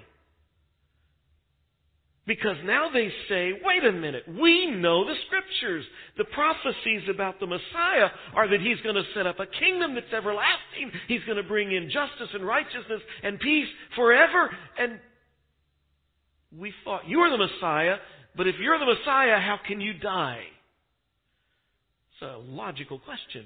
Because 2.27 2.57
now 2.65 2.89
they 2.91 3.13
say, 3.29 3.53
wait 3.63 3.85
a 3.85 3.93
minute, 3.93 4.25
we 4.27 4.71
know 4.71 5.05
the 5.05 5.15
scriptures. 5.27 5.85
The 6.17 6.25
prophecies 6.25 7.03
about 7.13 7.39
the 7.39 7.47
Messiah 7.47 8.09
are 8.35 8.49
that 8.49 8.61
he's 8.61 8.81
going 8.81 8.95
to 8.95 9.05
set 9.15 9.27
up 9.27 9.41
a 9.41 9.47
kingdom 9.47 9.95
that's 9.95 10.13
everlasting. 10.13 10.91
He's 11.07 11.23
going 11.27 11.37
to 11.37 11.43
bring 11.43 11.73
in 11.73 11.91
justice 11.91 12.31
and 12.33 12.47
righteousness 12.47 13.03
and 13.23 13.39
peace 13.39 13.69
forever. 13.95 14.51
And 14.79 15.01
we 16.57 16.73
thought, 16.83 17.03
you're 17.07 17.31
the 17.31 17.37
Messiah, 17.37 17.97
but 18.37 18.47
if 18.47 18.55
you're 18.59 18.79
the 18.79 18.87
Messiah, 18.87 19.39
how 19.39 19.59
can 19.67 19.83
you 19.83 19.93
die? 19.93 20.45
It's 22.13 22.23
a 22.23 22.39
logical 22.39 23.01
question. 23.01 23.45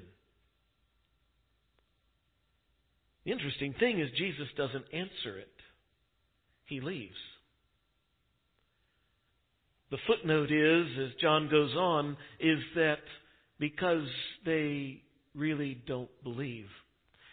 The 3.25 3.33
interesting 3.33 3.75
thing 3.81 3.99
is 3.99 4.09
Jesus 4.17 4.47
doesn't 4.57 4.85
answer 4.93 5.37
it. 5.37 5.51
He 6.67 6.81
leaves. 6.81 7.17
The 9.91 9.99
footnote 10.07 10.51
is, 10.51 10.87
as 10.99 11.21
John 11.21 11.49
goes 11.51 11.75
on, 11.75 12.17
is 12.41 12.59
that 12.75 12.99
because 13.59 14.07
they 14.45 15.03
really 15.35 15.81
don't 15.87 16.11
believe. 16.23 16.67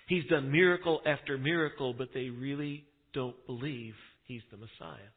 He's 0.08 0.26
done 0.26 0.52
miracle 0.52 1.02
after 1.06 1.38
miracle, 1.38 1.94
but 1.94 2.10
they 2.14 2.30
really 2.30 2.86
don't 3.14 3.36
believe 3.46 3.96
he's 4.26 4.42
the 4.52 4.58
Messiah. 4.58 5.10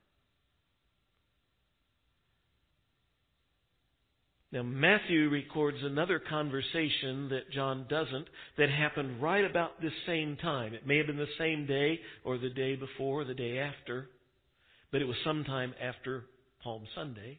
Now, 4.50 4.62
Matthew 4.62 5.28
records 5.28 5.76
another 5.82 6.18
conversation 6.18 7.28
that 7.28 7.50
John 7.52 7.84
doesn't 7.90 8.26
that 8.56 8.70
happened 8.70 9.22
right 9.22 9.44
about 9.44 9.80
this 9.82 9.92
same 10.06 10.38
time. 10.38 10.72
It 10.72 10.86
may 10.86 10.96
have 10.96 11.06
been 11.06 11.18
the 11.18 11.26
same 11.38 11.66
day 11.66 12.00
or 12.24 12.38
the 12.38 12.48
day 12.48 12.74
before 12.74 13.20
or 13.20 13.24
the 13.26 13.34
day 13.34 13.58
after, 13.58 14.08
but 14.90 15.02
it 15.02 15.04
was 15.04 15.16
sometime 15.22 15.74
after 15.82 16.24
Palm 16.68 16.82
Sunday, 16.94 17.38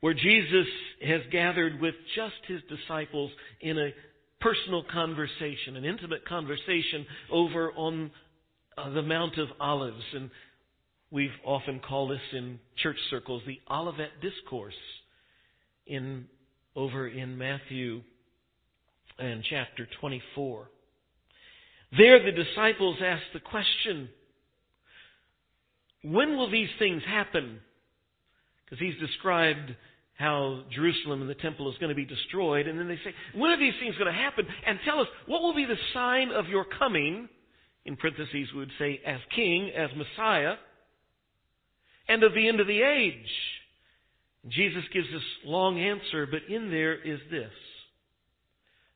where 0.00 0.12
Jesus 0.12 0.66
has 1.06 1.22
gathered 1.32 1.80
with 1.80 1.94
just 2.14 2.34
his 2.46 2.60
disciples 2.68 3.30
in 3.62 3.78
a 3.78 3.94
personal 4.42 4.84
conversation, 4.92 5.76
an 5.76 5.86
intimate 5.86 6.28
conversation 6.28 7.06
over 7.32 7.72
on 7.72 8.10
uh, 8.76 8.90
the 8.90 9.00
Mount 9.00 9.38
of 9.38 9.48
Olives. 9.58 10.04
And 10.14 10.28
we've 11.10 11.30
often 11.46 11.80
called 11.80 12.10
this 12.10 12.20
in 12.34 12.58
church 12.82 12.98
circles 13.08 13.40
the 13.46 13.58
Olivet 13.70 14.20
Discourse 14.20 14.74
in, 15.86 16.26
over 16.76 17.08
in 17.08 17.38
Matthew 17.38 18.02
and 19.18 19.42
chapter 19.48 19.88
24. 19.98 20.68
There 21.96 22.22
the 22.22 22.32
disciples 22.32 22.98
ask 23.02 23.22
the 23.32 23.40
question, 23.40 24.10
when 26.04 26.36
will 26.36 26.50
these 26.50 26.68
things 26.78 27.02
happen? 27.06 27.60
Because 28.64 28.78
he's 28.78 28.98
described 29.00 29.74
how 30.16 30.62
Jerusalem 30.72 31.22
and 31.22 31.30
the 31.30 31.34
temple 31.34 31.70
is 31.70 31.78
going 31.78 31.88
to 31.88 31.94
be 31.94 32.04
destroyed. 32.04 32.68
And 32.68 32.78
then 32.78 32.88
they 32.88 32.96
say, 32.96 33.14
when 33.34 33.50
are 33.50 33.58
these 33.58 33.74
things 33.80 33.96
going 33.96 34.12
to 34.12 34.18
happen? 34.18 34.46
And 34.66 34.78
tell 34.84 35.00
us, 35.00 35.08
what 35.26 35.42
will 35.42 35.54
be 35.54 35.64
the 35.64 35.78
sign 35.92 36.30
of 36.30 36.46
your 36.46 36.64
coming? 36.78 37.28
In 37.84 37.96
parentheses, 37.96 38.48
we 38.52 38.60
would 38.60 38.70
say, 38.78 39.00
as 39.04 39.20
king, 39.34 39.70
as 39.76 39.90
Messiah, 39.96 40.54
and 42.08 42.22
of 42.22 42.32
the 42.34 42.48
end 42.48 42.60
of 42.60 42.66
the 42.66 42.80
age. 42.80 43.28
Jesus 44.48 44.84
gives 44.92 45.06
this 45.12 45.22
long 45.44 45.80
answer, 45.80 46.26
but 46.26 46.42
in 46.48 46.70
there 46.70 46.94
is 46.94 47.18
this. 47.30 47.50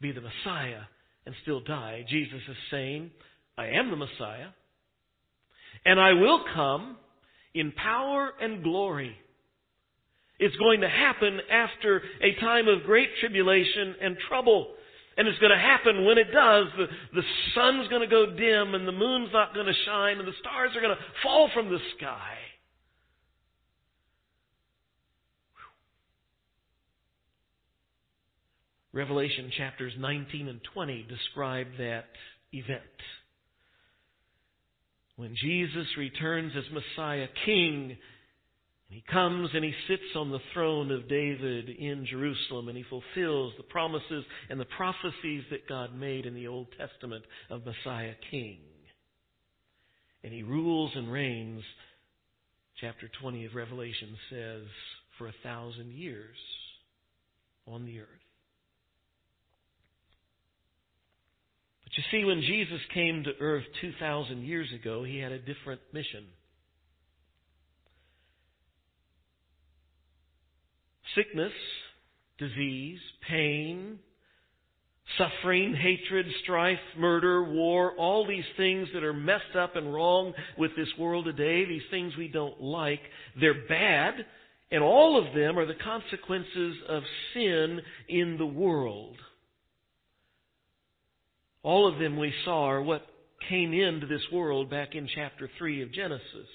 Be 0.00 0.12
the 0.12 0.20
Messiah 0.20 0.82
and 1.26 1.34
still 1.42 1.60
die. 1.60 2.04
Jesus 2.08 2.40
is 2.48 2.56
saying, 2.70 3.10
I 3.58 3.68
am 3.68 3.90
the 3.90 3.96
Messiah, 3.96 4.48
and 5.84 6.00
I 6.00 6.14
will 6.14 6.44
come 6.54 6.96
in 7.54 7.72
power 7.72 8.30
and 8.40 8.62
glory. 8.62 9.16
It's 10.38 10.56
going 10.56 10.80
to 10.80 10.88
happen 10.88 11.38
after 11.50 12.02
a 12.22 12.40
time 12.40 12.66
of 12.68 12.84
great 12.84 13.08
tribulation 13.20 13.94
and 14.00 14.16
trouble. 14.28 14.74
And 15.16 15.28
it's 15.28 15.38
going 15.38 15.52
to 15.52 15.58
happen 15.58 16.06
when 16.06 16.16
it 16.16 16.32
does. 16.32 16.66
The, 16.78 16.86
the 17.14 17.22
sun's 17.54 17.88
going 17.88 18.00
to 18.00 18.08
go 18.08 18.24
dim 18.24 18.74
and 18.74 18.88
the 18.88 18.92
moon's 18.92 19.28
not 19.32 19.52
going 19.52 19.66
to 19.66 19.74
shine 19.84 20.18
and 20.18 20.26
the 20.26 20.32
stars 20.40 20.70
are 20.74 20.80
going 20.80 20.96
to 20.96 21.02
fall 21.22 21.50
from 21.52 21.68
the 21.68 21.78
sky. 21.98 22.36
Revelation 28.92 29.50
chapters 29.56 29.92
19 29.98 30.48
and 30.48 30.60
20 30.74 31.06
describe 31.08 31.68
that 31.78 32.06
event. 32.52 32.80
When 35.16 35.34
Jesus 35.36 35.86
returns 35.96 36.52
as 36.56 36.64
Messiah 36.72 37.28
King, 37.44 37.96
and 38.90 38.98
he 38.98 39.04
comes 39.12 39.50
and 39.54 39.64
he 39.64 39.74
sits 39.86 40.16
on 40.16 40.30
the 40.30 40.40
throne 40.52 40.90
of 40.90 41.08
David 41.08 41.68
in 41.68 42.06
Jerusalem 42.10 42.68
and 42.68 42.76
he 42.76 42.84
fulfills 42.84 43.52
the 43.56 43.62
promises 43.62 44.24
and 44.48 44.58
the 44.58 44.64
prophecies 44.64 45.44
that 45.50 45.68
God 45.68 45.94
made 45.94 46.26
in 46.26 46.34
the 46.34 46.48
Old 46.48 46.66
Testament 46.76 47.24
of 47.50 47.62
Messiah 47.64 48.14
King. 48.32 48.58
And 50.24 50.32
he 50.32 50.42
rules 50.42 50.90
and 50.96 51.12
reigns, 51.12 51.62
chapter 52.80 53.08
20 53.20 53.44
of 53.44 53.54
Revelation 53.54 54.16
says, 54.28 54.62
for 55.18 55.28
a 55.28 55.34
thousand 55.44 55.92
years 55.92 56.36
on 57.66 57.84
the 57.84 58.00
earth. 58.00 58.19
But 61.90 61.96
you 61.96 62.04
see, 62.12 62.24
when 62.24 62.40
Jesus 62.42 62.80
came 62.94 63.24
to 63.24 63.30
earth 63.40 63.64
2,000 63.80 64.44
years 64.44 64.68
ago, 64.72 65.02
he 65.02 65.18
had 65.18 65.32
a 65.32 65.38
different 65.38 65.80
mission. 65.92 66.24
Sickness, 71.16 71.52
disease, 72.38 73.00
pain, 73.28 73.98
suffering, 75.18 75.74
hatred, 75.74 76.26
strife, 76.44 76.78
murder, 76.96 77.42
war, 77.42 77.92
all 77.98 78.24
these 78.24 78.44
things 78.56 78.86
that 78.94 79.02
are 79.02 79.12
messed 79.12 79.56
up 79.58 79.74
and 79.74 79.92
wrong 79.92 80.32
with 80.56 80.70
this 80.76 80.88
world 80.96 81.24
today, 81.24 81.64
these 81.64 81.82
things 81.90 82.16
we 82.16 82.28
don't 82.28 82.62
like, 82.62 83.00
they're 83.40 83.66
bad, 83.68 84.14
and 84.70 84.84
all 84.84 85.18
of 85.18 85.34
them 85.34 85.58
are 85.58 85.66
the 85.66 85.74
consequences 85.74 86.76
of 86.88 87.02
sin 87.34 87.80
in 88.08 88.36
the 88.38 88.46
world. 88.46 89.16
All 91.62 91.92
of 91.92 91.98
them 91.98 92.18
we 92.18 92.32
saw 92.44 92.68
are 92.70 92.82
what 92.82 93.06
came 93.48 93.72
into 93.72 94.06
this 94.06 94.22
world 94.32 94.70
back 94.70 94.94
in 94.94 95.08
chapter 95.14 95.50
3 95.58 95.82
of 95.82 95.92
Genesis. 95.92 96.48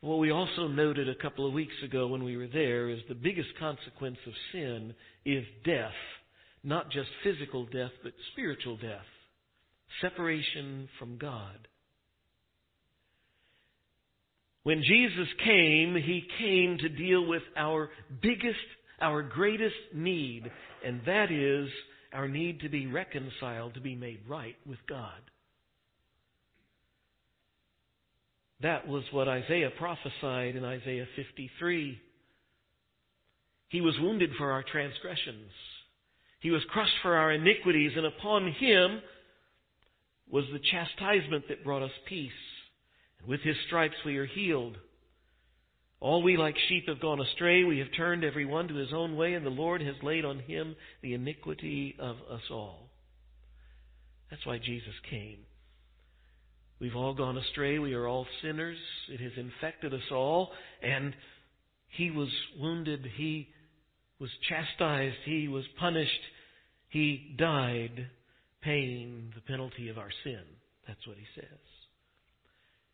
What 0.00 0.18
we 0.18 0.30
also 0.30 0.68
noted 0.68 1.08
a 1.08 1.14
couple 1.14 1.46
of 1.46 1.52
weeks 1.52 1.74
ago 1.84 2.06
when 2.06 2.22
we 2.22 2.36
were 2.36 2.46
there 2.46 2.88
is 2.88 3.00
the 3.08 3.14
biggest 3.14 3.48
consequence 3.58 4.18
of 4.26 4.32
sin 4.52 4.94
is 5.24 5.44
death, 5.64 5.90
not 6.62 6.90
just 6.90 7.08
physical 7.24 7.66
death, 7.66 7.90
but 8.02 8.12
spiritual 8.32 8.76
death. 8.76 9.06
Separation 10.00 10.88
from 10.98 11.18
God. 11.18 11.66
When 14.62 14.82
Jesus 14.82 15.28
came, 15.44 15.96
He 15.96 16.24
came 16.38 16.78
to 16.78 16.88
deal 16.88 17.26
with 17.26 17.42
our 17.56 17.90
biggest, 18.22 18.58
our 19.00 19.22
greatest 19.22 19.74
need, 19.94 20.50
and 20.84 21.00
that 21.06 21.30
is 21.30 21.68
our 22.12 22.28
need 22.28 22.60
to 22.60 22.68
be 22.68 22.86
reconciled, 22.86 23.74
to 23.74 23.80
be 23.80 23.94
made 23.94 24.20
right 24.28 24.56
with 24.66 24.78
God. 24.88 25.20
That 28.60 28.88
was 28.88 29.04
what 29.12 29.28
Isaiah 29.28 29.70
prophesied 29.78 30.56
in 30.56 30.64
Isaiah 30.64 31.06
53. 31.14 32.00
He 33.68 33.80
was 33.80 33.94
wounded 34.00 34.30
for 34.36 34.50
our 34.50 34.64
transgressions. 34.64 35.50
He 36.40 36.50
was 36.50 36.62
crushed 36.70 36.96
for 37.02 37.14
our 37.14 37.32
iniquities, 37.32 37.92
and 37.96 38.06
upon 38.06 38.52
him 38.52 39.00
was 40.30 40.44
the 40.52 40.58
chastisement 40.58 41.44
that 41.48 41.64
brought 41.64 41.82
us 41.82 41.90
peace. 42.08 42.30
And 43.20 43.28
with 43.28 43.40
his 43.42 43.56
stripes 43.66 43.96
we 44.04 44.16
are 44.18 44.26
healed. 44.26 44.76
All 46.00 46.22
we 46.22 46.36
like 46.36 46.56
sheep 46.68 46.88
have 46.88 47.00
gone 47.00 47.20
astray. 47.20 47.64
We 47.64 47.78
have 47.80 47.88
turned 47.96 48.24
every 48.24 48.44
one 48.44 48.68
to 48.68 48.74
his 48.74 48.92
own 48.92 49.16
way, 49.16 49.34
and 49.34 49.44
the 49.44 49.50
Lord 49.50 49.82
has 49.82 49.96
laid 50.02 50.24
on 50.24 50.38
him 50.38 50.76
the 51.02 51.14
iniquity 51.14 51.96
of 51.98 52.16
us 52.30 52.42
all. 52.50 52.88
That's 54.30 54.46
why 54.46 54.58
Jesus 54.58 54.94
came. 55.10 55.38
We've 56.80 56.94
all 56.94 57.14
gone 57.14 57.36
astray. 57.36 57.78
We 57.78 57.94
are 57.94 58.06
all 58.06 58.26
sinners. 58.42 58.76
It 59.08 59.20
has 59.20 59.32
infected 59.36 59.92
us 59.92 60.12
all. 60.12 60.50
And 60.82 61.14
he 61.88 62.10
was 62.10 62.28
wounded. 62.58 63.04
He 63.16 63.48
was 64.20 64.30
chastised. 64.48 65.16
He 65.24 65.48
was 65.48 65.64
punished. 65.80 66.20
He 66.90 67.34
died 67.36 68.06
paying 68.62 69.32
the 69.34 69.40
penalty 69.40 69.88
of 69.88 69.98
our 69.98 70.10
sin. 70.22 70.42
That's 70.86 71.04
what 71.06 71.16
he 71.16 71.24
says. 71.34 71.58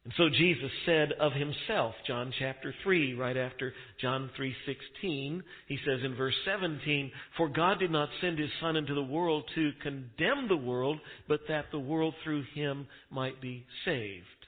And 0.05 0.13
so 0.19 0.29
Jesus 0.29 0.71
said 0.85 1.13
of 1.13 1.33
himself, 1.33 1.95
John 2.07 2.31
chapter 2.39 2.75
3, 2.83 3.15
right 3.15 3.39
after 3.39 3.73
John 4.03 4.29
3:16, 4.37 5.43
he 5.67 5.79
says 5.79 6.05
in 6.05 6.15
verse 6.15 6.35
17, 6.45 7.11
"For 7.39 7.49
God 7.49 7.79
did 7.79 7.91
not 7.91 8.11
send 8.21 8.39
his 8.39 8.53
son 8.61 8.77
into 8.77 8.93
the 8.93 9.03
world 9.03 9.49
to 9.55 9.73
condemn 9.81 10.47
the 10.47 10.59
world, 10.59 11.01
but 11.27 11.47
that 11.49 11.71
the 11.71 11.79
world 11.79 12.15
through 12.23 12.43
him 12.43 12.87
might 13.09 13.41
be 13.41 13.65
saved." 13.87 14.47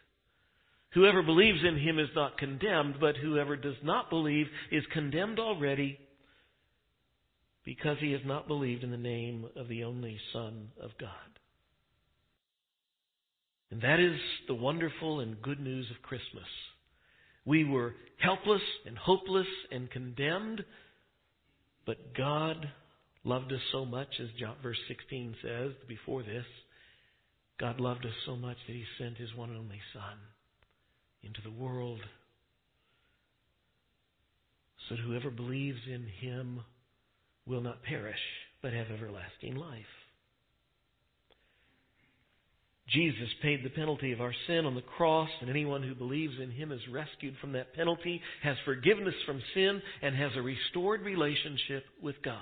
Whoever 0.90 1.22
believes 1.22 1.64
in 1.64 1.78
him 1.78 1.98
is 1.98 2.14
not 2.14 2.36
condemned, 2.36 3.00
but 3.00 3.16
whoever 3.16 3.56
does 3.56 3.82
not 3.82 4.10
believe 4.10 4.50
is 4.70 4.86
condemned 4.86 5.38
already 5.38 5.98
because 7.64 7.98
he 7.98 8.12
has 8.12 8.24
not 8.24 8.46
believed 8.46 8.84
in 8.84 8.90
the 8.90 8.96
name 8.98 9.48
of 9.56 9.68
the 9.68 9.84
only 9.84 10.18
Son 10.32 10.70
of 10.78 10.96
God. 10.98 11.35
And 13.70 13.80
that 13.82 13.98
is 14.00 14.18
the 14.46 14.54
wonderful 14.54 15.20
and 15.20 15.40
good 15.42 15.60
news 15.60 15.86
of 15.90 16.02
Christmas. 16.02 16.44
We 17.44 17.64
were 17.64 17.94
helpless 18.18 18.62
and 18.86 18.96
hopeless 18.96 19.46
and 19.70 19.90
condemned, 19.90 20.64
but 21.84 22.14
God 22.14 22.68
loved 23.24 23.52
us 23.52 23.60
so 23.72 23.84
much, 23.84 24.08
as 24.20 24.28
verse 24.62 24.78
16 24.88 25.36
says 25.42 25.72
before 25.88 26.22
this. 26.22 26.44
God 27.58 27.80
loved 27.80 28.04
us 28.04 28.12
so 28.24 28.36
much 28.36 28.56
that 28.66 28.72
He 28.72 28.84
sent 28.98 29.16
His 29.16 29.34
one 29.34 29.50
and 29.50 29.58
only 29.58 29.80
Son 29.92 30.18
into 31.22 31.40
the 31.42 31.50
world 31.50 32.00
so 34.88 34.94
that 34.94 35.02
whoever 35.02 35.30
believes 35.30 35.80
in 35.86 36.06
Him 36.20 36.60
will 37.46 37.60
not 37.60 37.82
perish, 37.82 38.18
but 38.62 38.72
have 38.72 38.86
everlasting 38.90 39.56
life. 39.56 39.84
Jesus 42.88 43.28
paid 43.42 43.64
the 43.64 43.70
penalty 43.70 44.12
of 44.12 44.20
our 44.20 44.34
sin 44.46 44.64
on 44.64 44.76
the 44.76 44.82
cross, 44.82 45.28
and 45.40 45.50
anyone 45.50 45.82
who 45.82 45.94
believes 45.94 46.34
in 46.40 46.50
him 46.52 46.70
is 46.70 46.80
rescued 46.92 47.34
from 47.40 47.52
that 47.52 47.74
penalty, 47.74 48.20
has 48.42 48.56
forgiveness 48.64 49.14
from 49.26 49.42
sin, 49.54 49.82
and 50.02 50.14
has 50.14 50.30
a 50.36 50.42
restored 50.42 51.02
relationship 51.02 51.84
with 52.00 52.14
God. 52.24 52.38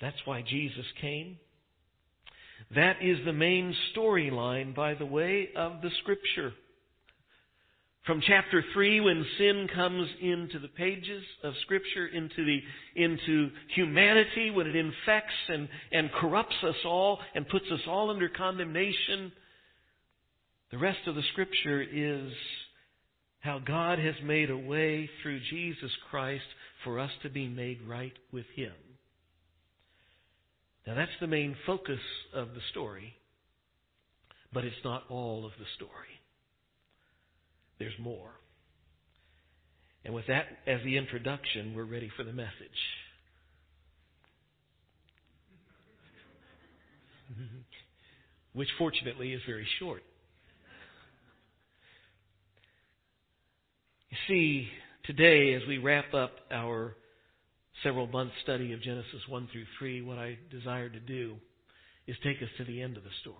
That's 0.00 0.16
why 0.24 0.42
Jesus 0.42 0.86
came. 1.00 1.38
That 2.74 2.96
is 3.02 3.18
the 3.24 3.32
main 3.32 3.74
storyline, 3.94 4.74
by 4.74 4.94
the 4.94 5.06
way, 5.06 5.50
of 5.56 5.82
the 5.82 5.90
Scripture. 6.02 6.52
From 8.06 8.22
chapter 8.26 8.64
3, 8.72 9.00
when 9.00 9.26
sin 9.36 9.68
comes 9.74 10.08
into 10.22 10.58
the 10.58 10.68
pages 10.68 11.22
of 11.44 11.52
Scripture, 11.62 12.06
into, 12.06 12.44
the, 12.44 12.60
into 12.96 13.50
humanity, 13.74 14.50
when 14.50 14.66
it 14.66 14.74
infects 14.74 15.34
and, 15.48 15.68
and 15.92 16.10
corrupts 16.12 16.56
us 16.62 16.76
all 16.86 17.18
and 17.34 17.46
puts 17.48 17.66
us 17.70 17.80
all 17.86 18.10
under 18.10 18.30
condemnation, 18.30 19.32
the 20.70 20.78
rest 20.78 21.00
of 21.06 21.14
the 21.14 21.22
Scripture 21.32 21.82
is 21.82 22.32
how 23.40 23.58
God 23.58 23.98
has 23.98 24.14
made 24.24 24.50
a 24.50 24.56
way 24.56 25.08
through 25.22 25.40
Jesus 25.50 25.90
Christ 26.10 26.44
for 26.84 26.98
us 26.98 27.10
to 27.22 27.28
be 27.28 27.48
made 27.48 27.80
right 27.86 28.16
with 28.32 28.46
Him. 28.54 28.72
Now 30.86 30.94
that's 30.94 31.10
the 31.20 31.26
main 31.26 31.54
focus 31.66 32.00
of 32.34 32.54
the 32.54 32.60
story, 32.70 33.14
but 34.54 34.64
it's 34.64 34.84
not 34.84 35.04
all 35.10 35.44
of 35.44 35.52
the 35.58 35.66
story. 35.76 36.19
There's 37.80 37.98
more. 37.98 38.30
And 40.04 40.14
with 40.14 40.26
that 40.28 40.44
as 40.66 40.80
the 40.84 40.96
introduction, 40.98 41.74
we're 41.74 41.84
ready 41.84 42.10
for 42.16 42.22
the 42.24 42.32
message. 42.32 42.52
Which 48.52 48.68
fortunately 48.78 49.32
is 49.32 49.40
very 49.46 49.66
short. 49.78 50.02
You 54.10 54.16
see, 54.28 54.68
today 55.04 55.54
as 55.54 55.62
we 55.66 55.78
wrap 55.78 56.12
up 56.12 56.32
our 56.52 56.96
several 57.82 58.06
month 58.08 58.32
study 58.42 58.74
of 58.74 58.82
Genesis 58.82 59.22
1 59.26 59.48
through 59.52 59.64
3, 59.78 60.02
what 60.02 60.18
I 60.18 60.36
desire 60.50 60.90
to 60.90 61.00
do 61.00 61.36
is 62.06 62.16
take 62.22 62.42
us 62.42 62.48
to 62.58 62.64
the 62.64 62.82
end 62.82 62.98
of 62.98 63.04
the 63.04 63.10
story. 63.22 63.36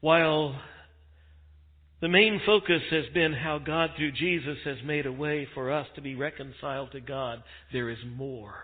While 0.00 0.60
the 2.02 2.08
main 2.08 2.40
focus 2.44 2.82
has 2.90 3.04
been 3.14 3.32
how 3.32 3.58
God, 3.58 3.90
through 3.96 4.10
Jesus, 4.12 4.58
has 4.64 4.78
made 4.84 5.06
a 5.06 5.12
way 5.12 5.46
for 5.54 5.70
us 5.70 5.86
to 5.94 6.02
be 6.02 6.16
reconciled 6.16 6.90
to 6.92 7.00
God. 7.00 7.44
There 7.72 7.88
is 7.88 7.98
more. 8.16 8.54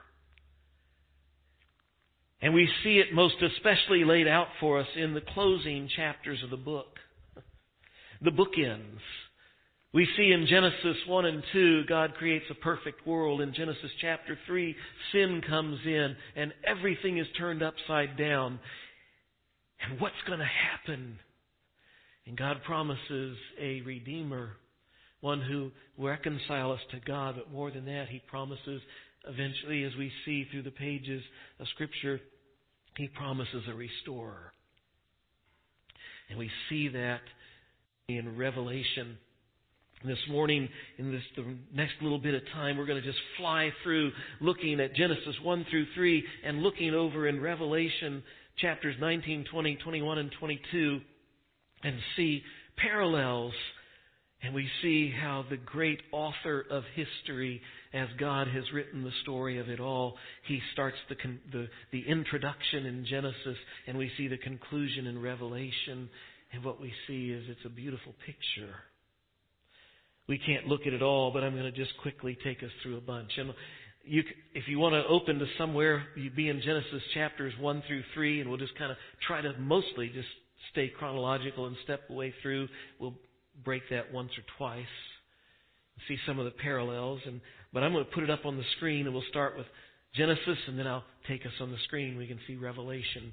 And 2.43 2.53
we 2.53 2.69
see 2.83 2.99
it 2.99 3.15
most 3.15 3.37
especially 3.41 4.05
laid 4.05 4.27
out 4.27 4.49
for 4.59 4.81
us 4.81 4.89
in 4.97 5.15
the 5.15 5.21
closing 5.21 5.89
chapters 5.97 6.43
of 6.43 6.51
the 6.51 6.57
book. 6.57 6.99
The 8.21 8.31
bookends. 8.33 8.99
We 9.95 10.09
see 10.17 10.33
in 10.33 10.49
Genesis 10.49 10.97
1 11.07 11.25
and 11.25 11.45
2, 11.53 11.85
God 11.89 12.15
creates 12.15 12.47
a 12.51 12.55
perfect 12.55 13.07
world. 13.07 13.41
In 13.41 13.55
Genesis 13.55 13.93
chapter 14.01 14.37
3, 14.49 14.75
sin 15.13 15.41
comes 15.49 15.79
in 15.87 16.17
and 16.35 16.53
everything 16.67 17.19
is 17.19 17.29
turned 17.39 17.63
upside 17.63 18.19
down. 18.19 18.59
And 19.81 20.01
what's 20.01 20.17
going 20.27 20.41
to 20.41 20.45
happen 20.45 21.21
and 22.29 22.37
God 22.37 22.59
promises 22.63 23.39
a 23.59 23.81
Redeemer, 23.81 24.51
one 25.23 25.41
who 25.41 25.71
will 25.97 26.11
reconcile 26.11 26.73
us 26.73 26.81
to 26.91 27.01
God. 27.01 27.37
But 27.37 27.51
more 27.51 27.71
than 27.71 27.87
that, 27.87 28.09
He 28.11 28.21
promises 28.29 28.83
eventually, 29.27 29.85
as 29.85 29.93
we 29.99 30.13
see 30.27 30.47
through 30.51 30.65
the 30.65 30.71
pages 30.71 31.23
of 31.59 31.67
Scripture, 31.69 32.21
He 32.99 33.09
promises 33.09 33.63
a 33.67 33.73
restorer. 33.73 34.53
And 36.29 36.39
we 36.39 36.51
see 36.69 36.89
that 36.89 37.23
in 38.09 38.37
Revelation. 38.37 39.17
This 40.05 40.19
morning, 40.29 40.69
in 40.99 41.11
this 41.11 41.23
the 41.35 41.57
next 41.75 41.95
little 42.03 42.19
bit 42.19 42.35
of 42.35 42.43
time, 42.53 42.77
we're 42.77 42.87
going 42.87 43.03
to 43.03 43.09
just 43.09 43.19
fly 43.39 43.73
through 43.83 44.13
looking 44.41 44.81
at 44.81 44.95
Genesis 44.95 45.35
1 45.43 45.67
through 45.71 45.87
3 45.95 46.25
and 46.45 46.63
looking 46.63 46.95
over 46.95 47.27
in 47.27 47.41
Revelation 47.41 48.23
chapters 48.59 48.95
19, 49.01 49.47
20, 49.51 49.77
21, 49.77 50.19
and 50.19 50.31
22 50.39 51.01
and 51.83 51.97
see 52.17 52.43
parallels. 52.77 53.55
And 54.41 54.55
we 54.55 54.69
see 54.83 55.11
how 55.11 55.45
the 55.51 55.57
great 55.57 56.01
author 56.13 56.65
of 56.71 56.85
history, 56.95 57.61
as 57.93 58.09
God 58.21 58.47
has 58.47 58.63
written 58.73 59.03
the 59.03 59.11
story 59.23 59.59
of 59.59 59.69
it 59.69 59.81
all, 59.81 60.15
he 60.47 60.61
starts 60.73 60.97
the, 61.09 61.17
the, 61.51 61.67
the 61.91 62.05
introduction 62.07 62.87
in 62.87 63.05
Genesis, 63.05 63.57
and 63.89 63.99
we 63.99 64.11
see 64.17 64.29
the 64.29 64.37
conclusion 64.37 65.09
in 65.09 65.21
Revelation. 65.21 66.09
And 66.53 66.65
what 66.65 66.81
we 66.81 66.93
see 67.09 67.31
is 67.31 67.45
it's 67.49 67.65
a 67.67 67.69
beautiful 67.69 68.15
picture. 68.25 68.75
We 70.29 70.39
can't 70.39 70.69
look 70.69 70.83
at 70.87 70.93
it 70.93 71.03
all, 71.03 71.33
but 71.33 71.43
I'm 71.43 71.55
going 71.55 71.65
to 71.65 71.73
just 71.73 71.97
quickly 72.03 72.39
take 72.45 72.63
us 72.63 72.71
through 72.83 72.97
a 72.97 73.01
bunch. 73.01 73.31
And 73.39 73.53
you, 74.05 74.23
if 74.55 74.69
you 74.69 74.79
want 74.79 74.95
to 74.95 75.05
open 75.09 75.39
to 75.39 75.47
somewhere, 75.59 76.05
you'd 76.17 76.37
be 76.37 76.49
in 76.49 76.61
Genesis 76.61 77.03
chapters 77.15 77.53
1 77.59 77.83
through 77.89 78.03
3, 78.15 78.41
and 78.41 78.49
we'll 78.49 78.59
just 78.59 78.77
kind 78.79 78.91
of 78.91 78.97
try 79.27 79.41
to 79.41 79.53
mostly 79.59 80.09
just 80.09 80.29
stay 80.73 80.89
chronological 80.89 81.67
and 81.67 81.77
step 81.85 82.03
away 82.11 82.33
through. 82.43 82.69
We'll 82.99 83.15
break 83.65 83.83
that 83.91 84.13
once 84.13 84.31
or 84.39 84.43
twice. 84.57 84.87
See 86.07 86.17
some 86.27 86.39
of 86.39 86.45
the 86.45 86.53
parallels. 86.53 87.21
And 87.27 87.41
but 87.73 87.83
I'm 87.83 87.93
going 87.93 88.05
to 88.05 88.11
put 88.11 88.25
it 88.25 88.31
up 88.31 88.45
on 88.45 88.57
the 88.57 88.65
screen 88.77 89.07
and 89.07 89.15
we'll 89.15 89.25
start 89.31 89.57
with 89.57 89.67
Genesis 90.15 90.59
and 90.67 90.79
then 90.79 90.87
I'll 90.87 91.05
take 91.27 91.45
us 91.45 91.53
on 91.61 91.71
the 91.71 91.79
screen. 91.85 92.17
We 92.17 92.27
can 92.27 92.39
see 92.47 92.57
Revelation. 92.57 93.33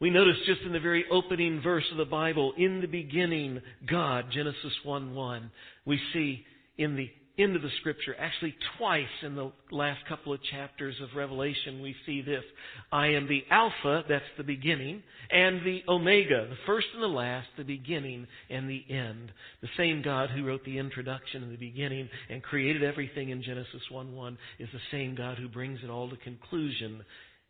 We 0.00 0.10
notice 0.10 0.34
just 0.46 0.62
in 0.62 0.72
the 0.72 0.80
very 0.80 1.04
opening 1.12 1.60
verse 1.62 1.84
of 1.92 1.96
the 1.96 2.04
Bible, 2.04 2.54
in 2.56 2.80
the 2.80 2.88
beginning, 2.88 3.60
God, 3.88 4.26
Genesis 4.32 4.72
1 4.82 5.14
1. 5.14 5.50
We 5.84 6.00
see 6.12 6.44
in 6.76 6.96
the 6.96 7.08
of 7.38 7.62
the 7.62 7.70
scripture, 7.80 8.14
actually 8.18 8.54
twice 8.78 9.06
in 9.22 9.34
the 9.34 9.50
last 9.70 10.00
couple 10.06 10.32
of 10.32 10.40
chapters 10.50 10.94
of 11.02 11.16
Revelation, 11.16 11.80
we 11.82 11.96
see 12.04 12.20
this. 12.20 12.44
I 12.92 13.08
am 13.08 13.26
the 13.26 13.42
Alpha, 13.50 14.04
that's 14.08 14.24
the 14.36 14.44
beginning, 14.44 15.02
and 15.30 15.64
the 15.64 15.82
Omega, 15.88 16.46
the 16.48 16.56
first 16.66 16.88
and 16.94 17.02
the 17.02 17.08
last, 17.08 17.48
the 17.56 17.64
beginning 17.64 18.26
and 18.50 18.68
the 18.68 18.84
end. 18.88 19.32
The 19.62 19.68
same 19.76 20.02
God 20.02 20.30
who 20.30 20.44
wrote 20.44 20.64
the 20.64 20.78
introduction 20.78 21.42
in 21.42 21.50
the 21.50 21.56
beginning 21.56 22.08
and 22.28 22.42
created 22.42 22.84
everything 22.84 23.30
in 23.30 23.42
Genesis 23.42 23.82
1 23.90 24.14
1 24.14 24.38
is 24.58 24.68
the 24.72 24.78
same 24.90 25.14
God 25.14 25.38
who 25.38 25.48
brings 25.48 25.80
it 25.82 25.90
all 25.90 26.10
to 26.10 26.16
conclusion 26.16 27.02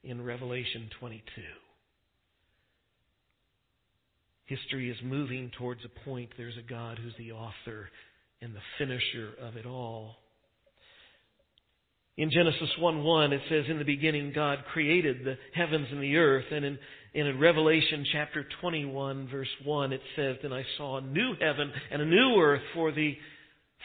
in 0.05 0.25
Revelation 0.25 0.89
22. 1.01 1.23
History 4.47 4.91
is 4.91 4.97
moving 5.03 5.51
towards 5.59 5.81
a 5.85 6.05
point. 6.05 6.31
There's 6.37 6.59
a 6.59 6.69
God 6.69 6.99
who's 6.99 7.15
the 7.19 7.33
author 7.33 7.89
and 8.43 8.55
the 8.55 8.61
finisher 8.79 9.31
of 9.41 9.57
it 9.57 9.67
all. 9.67 10.17
In 12.17 12.31
Genesis 12.31 12.69
1 12.79 13.05
1, 13.05 13.33
it 13.33 13.41
says, 13.49 13.65
In 13.69 13.79
the 13.79 13.85
beginning, 13.85 14.33
God 14.35 14.59
created 14.73 15.25
the 15.25 15.39
heavens 15.55 15.89
and 15.91 16.03
the 16.03 16.17
earth. 16.17 16.45
And 16.51 16.65
in, 16.65 16.79
in 17.15 17.39
Revelation 17.39 18.05
chapter 18.13 18.45
21, 18.61 19.29
verse 19.29 19.49
1, 19.65 19.93
it 19.93 20.03
says, 20.15 20.37
Then 20.43 20.53
I 20.53 20.63
saw 20.77 20.99
a 20.99 21.01
new 21.01 21.35
heaven 21.41 21.73
and 21.91 22.03
a 22.03 22.07
new 22.07 22.37
earth, 22.39 22.61
for 22.75 22.93
the 22.93 23.17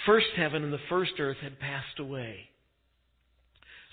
first 0.06 0.28
heaven 0.36 0.64
and 0.64 0.74
the 0.74 0.80
first 0.90 1.14
earth 1.20 1.38
had 1.42 1.60
passed 1.60 2.00
away. 2.00 2.50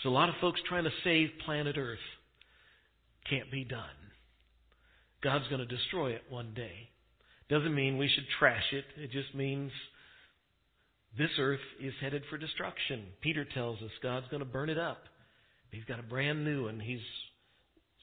So 0.02 0.08
a 0.08 0.10
lot 0.10 0.28
of 0.28 0.34
folks 0.40 0.60
trying 0.68 0.84
to 0.84 0.90
save 1.02 1.30
planet 1.46 1.76
Earth 1.78 1.98
can't 3.30 3.50
be 3.50 3.64
done. 3.64 3.80
God's 5.22 5.48
going 5.48 5.66
to 5.66 5.76
destroy 5.76 6.10
it 6.10 6.22
one 6.28 6.52
day. 6.54 6.90
Doesn't 7.48 7.74
mean 7.74 7.96
we 7.96 8.08
should 8.08 8.26
trash 8.38 8.64
it. 8.72 8.84
It 8.96 9.10
just 9.12 9.34
means 9.34 9.70
this 11.16 11.30
earth 11.38 11.60
is 11.80 11.92
headed 12.00 12.22
for 12.28 12.38
destruction. 12.38 13.04
Peter 13.20 13.44
tells 13.44 13.80
us 13.82 13.90
God's 14.02 14.26
going 14.28 14.40
to 14.40 14.48
burn 14.48 14.68
it 14.68 14.78
up. 14.78 14.98
He's 15.70 15.84
got 15.84 16.00
a 16.00 16.04
brand 16.04 16.44
new 16.44 16.64
one. 16.64 16.80
He's 16.80 17.00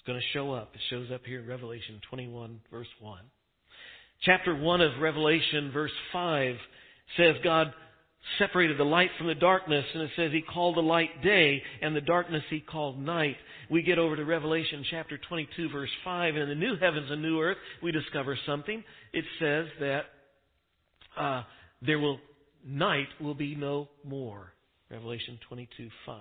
going 0.06 0.20
to 0.20 0.26
show 0.34 0.52
up. 0.52 0.72
It 0.74 0.82
shows 0.90 1.10
up 1.14 1.22
here 1.26 1.42
in 1.42 1.48
Revelation 1.48 2.02
21, 2.10 2.60
verse 2.72 2.88
1. 3.00 3.20
Chapter 4.24 4.56
1 4.56 4.82
of 4.82 5.02
Revelation, 5.02 5.72
verse 5.74 5.92
5, 6.14 6.56
says 7.18 7.36
God 7.44 7.74
separated 8.38 8.78
the 8.78 8.84
light 8.84 9.10
from 9.18 9.28
the 9.28 9.36
darkness, 9.36 9.86
and 9.94 10.04
it 10.04 10.12
says 10.16 10.32
He 10.32 10.42
called 10.42 10.78
the 10.78 10.82
light 10.82 11.24
day, 11.24 11.62
and 11.82 11.96
the 11.96 12.02
darkness 12.02 12.44
He 12.50 12.60
called 12.60 13.00
night. 13.00 13.38
We 13.70 13.82
get 13.82 13.98
over 13.98 14.16
to 14.16 14.26
Revelation 14.26 14.86
chapter 14.90 15.18
22, 15.18 15.70
verse 15.70 15.90
5, 16.04 16.36
and 16.36 16.44
in 16.44 16.50
the 16.50 16.56
new 16.56 16.76
heavens 16.78 17.10
and 17.10 17.22
new 17.22 17.42
earth, 17.42 17.58
we 17.82 17.92
discover 17.92 18.38
something. 18.46 18.84
It 19.12 19.26
says 19.40 19.66
that 19.80 20.02
uh, 21.18 21.44
there 21.82 22.00
will 22.00 22.20
night 22.66 23.08
will 23.20 23.34
be 23.34 23.56
no 23.56 23.90
more. 24.04 24.54
Revelation 24.90 25.40
22 25.48 25.90
5. 26.06 26.18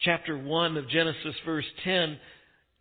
Chapter 0.00 0.38
1 0.38 0.76
of 0.78 0.88
Genesis, 0.88 1.34
verse 1.44 1.66
10, 1.84 2.18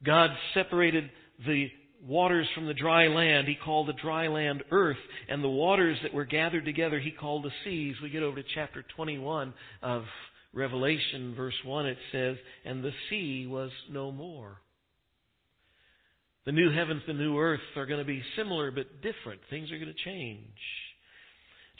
God 0.06 0.30
separated 0.54 1.10
the 1.45 1.67
waters 2.08 2.48
from 2.56 2.65
the 2.65 2.74
dry 2.74 3.08
land. 3.08 3.48
He 3.48 3.56
called 3.56 3.89
the 3.89 4.02
dry 4.02 4.28
land 4.28 4.63
earth, 4.72 4.98
and 5.28 5.43
the 5.43 5.50
waters 5.50 5.98
that 6.04 6.13
were 6.13 6.26
gathered 6.26 6.63
together, 6.63 7.00
he 7.00 7.12
called 7.12 7.43
the 7.43 7.52
seas. 7.63 7.95
We 8.02 8.10
get 8.10 8.24
over 8.24 8.41
to 8.41 8.48
chapter 8.56 8.86
21 8.95 9.54
of 9.82 10.04
Revelation, 10.54 11.36
verse 11.36 11.54
1, 11.63 11.86
it 11.88 11.98
says, 12.12 12.38
And 12.65 12.84
the 12.84 12.93
sea 13.10 13.48
was 13.48 13.72
no 13.89 14.12
more. 14.12 14.62
The 16.45 16.52
new 16.54 16.72
heavens, 16.72 17.04
the 17.06 17.13
new 17.13 17.38
earth 17.38 17.60
are 17.76 17.86
going 17.86 18.00
to 18.00 18.06
be 18.06 18.24
similar 18.36 18.72
but 18.72 19.02
different. 19.02 19.41
Things 19.50 19.72
are 19.72 19.78
going 19.78 19.93
to 19.93 20.04
change. 20.06 20.39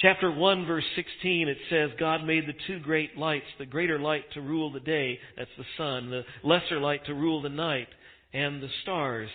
Chapter 0.02 0.32
1, 0.32 0.66
verse 0.66 0.86
16, 0.96 1.50
it 1.50 1.58
says, 1.70 1.90
God 2.00 2.24
made 2.24 2.48
the 2.48 2.54
two 2.68 2.80
great 2.80 3.18
lights, 3.18 3.48
the 3.58 3.66
greater 3.66 4.00
light 4.00 4.24
to 4.34 4.40
rule 4.40 4.72
the 4.72 4.80
day, 4.80 5.20
that's 5.36 5.50
the 5.58 5.66
sun, 5.78 6.10
the 6.10 6.24
lesser 6.42 6.80
light 6.80 7.06
to 7.08 7.14
rule 7.14 7.42
the 7.42 7.50
night, 7.50 7.90
and 8.32 8.64
the 8.64 8.70
stars. 8.82 9.30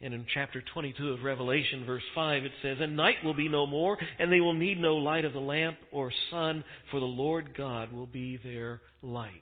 And 0.00 0.14
in 0.14 0.24
chapter 0.32 0.62
22 0.72 1.10
of 1.10 1.24
Revelation, 1.24 1.84
verse 1.84 2.02
5, 2.14 2.44
it 2.44 2.52
says, 2.62 2.78
And 2.80 2.96
night 2.96 3.16
will 3.22 3.34
be 3.34 3.50
no 3.50 3.66
more, 3.66 3.98
and 4.18 4.32
they 4.32 4.40
will 4.40 4.54
need 4.54 4.80
no 4.80 4.96
light 4.96 5.26
of 5.26 5.34
the 5.34 5.40
lamp 5.40 5.76
or 5.92 6.10
sun, 6.30 6.64
for 6.90 7.00
the 7.00 7.06
Lord 7.06 7.54
God 7.54 7.92
will 7.92 8.06
be 8.06 8.38
their 8.42 8.80
light. 9.02 9.32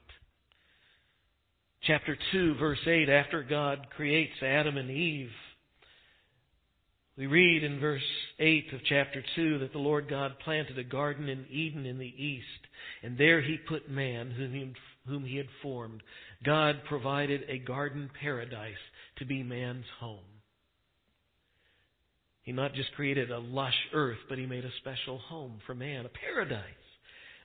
Chapter 1.83 2.17
2, 2.33 2.55
verse 2.55 2.85
8, 2.85 3.07
after 3.07 3.41
God 3.41 3.87
creates 3.95 4.33
Adam 4.41 4.75
and 4.75 4.89
Eve, 4.89 5.29
we 7.17 7.25
read 7.25 7.63
in 7.63 7.79
verse 7.79 8.01
8 8.39 8.73
of 8.73 8.79
chapter 8.87 9.23
2 9.35 9.59
that 9.59 9.71
the 9.71 9.79
Lord 9.79 10.07
God 10.07 10.33
planted 10.43 10.77
a 10.77 10.83
garden 10.83 11.27
in 11.29 11.45
Eden 11.49 11.85
in 11.85 11.97
the 11.97 12.05
east, 12.05 12.45
and 13.01 13.17
there 13.17 13.41
he 13.41 13.57
put 13.57 13.89
man 13.89 14.29
whom 14.29 14.53
he, 14.53 14.73
whom 15.07 15.25
he 15.25 15.37
had 15.37 15.47
formed. 15.63 16.03
God 16.45 16.75
provided 16.87 17.41
a 17.49 17.57
garden 17.57 18.11
paradise 18.21 18.75
to 19.17 19.25
be 19.25 19.41
man's 19.41 19.85
home. 19.99 20.19
He 22.43 22.51
not 22.51 22.75
just 22.75 22.93
created 22.93 23.31
a 23.31 23.39
lush 23.39 23.73
earth, 23.93 24.19
but 24.29 24.37
he 24.37 24.45
made 24.45 24.63
a 24.63 24.71
special 24.79 25.17
home 25.17 25.59
for 25.65 25.73
man, 25.73 26.05
a 26.05 26.09
paradise. 26.09 26.61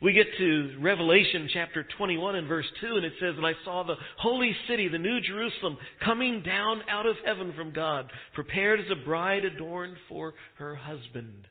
We 0.03 0.13
get 0.13 0.27
to 0.37 0.77
Revelation 0.81 1.49
chapter 1.55 1.87
21 1.97 2.35
and 2.35 2.49
verse 2.49 2.67
2, 2.81 2.97
and 2.97 3.05
it 3.05 3.13
says, 3.21 3.35
And 3.37 3.47
I 3.47 3.53
saw 3.65 3.85
the 3.85 3.95
holy 4.19 4.51
city, 4.69 4.89
the 4.89 4.99
new 4.99 5.21
Jerusalem, 5.21 5.79
coming 6.05 6.43
down 6.43 6.81
out 6.91 7.07
of 7.07 7.15
heaven 7.25 7.53
from 7.57 7.73
God, 7.73 8.11
prepared 8.35 8.81
as 8.81 8.87
a 8.91 9.05
bride 9.05 9.45
adorned 9.45 9.97
for 10.09 10.35
her 10.59 10.75
husband. 10.75 11.47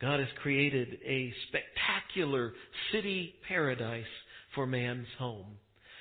God 0.00 0.20
has 0.20 0.28
created 0.40 0.98
a 1.04 1.32
spectacular 1.48 2.52
city 2.92 3.34
paradise 3.48 4.04
for 4.54 4.64
man's 4.64 5.08
home. 5.18 5.58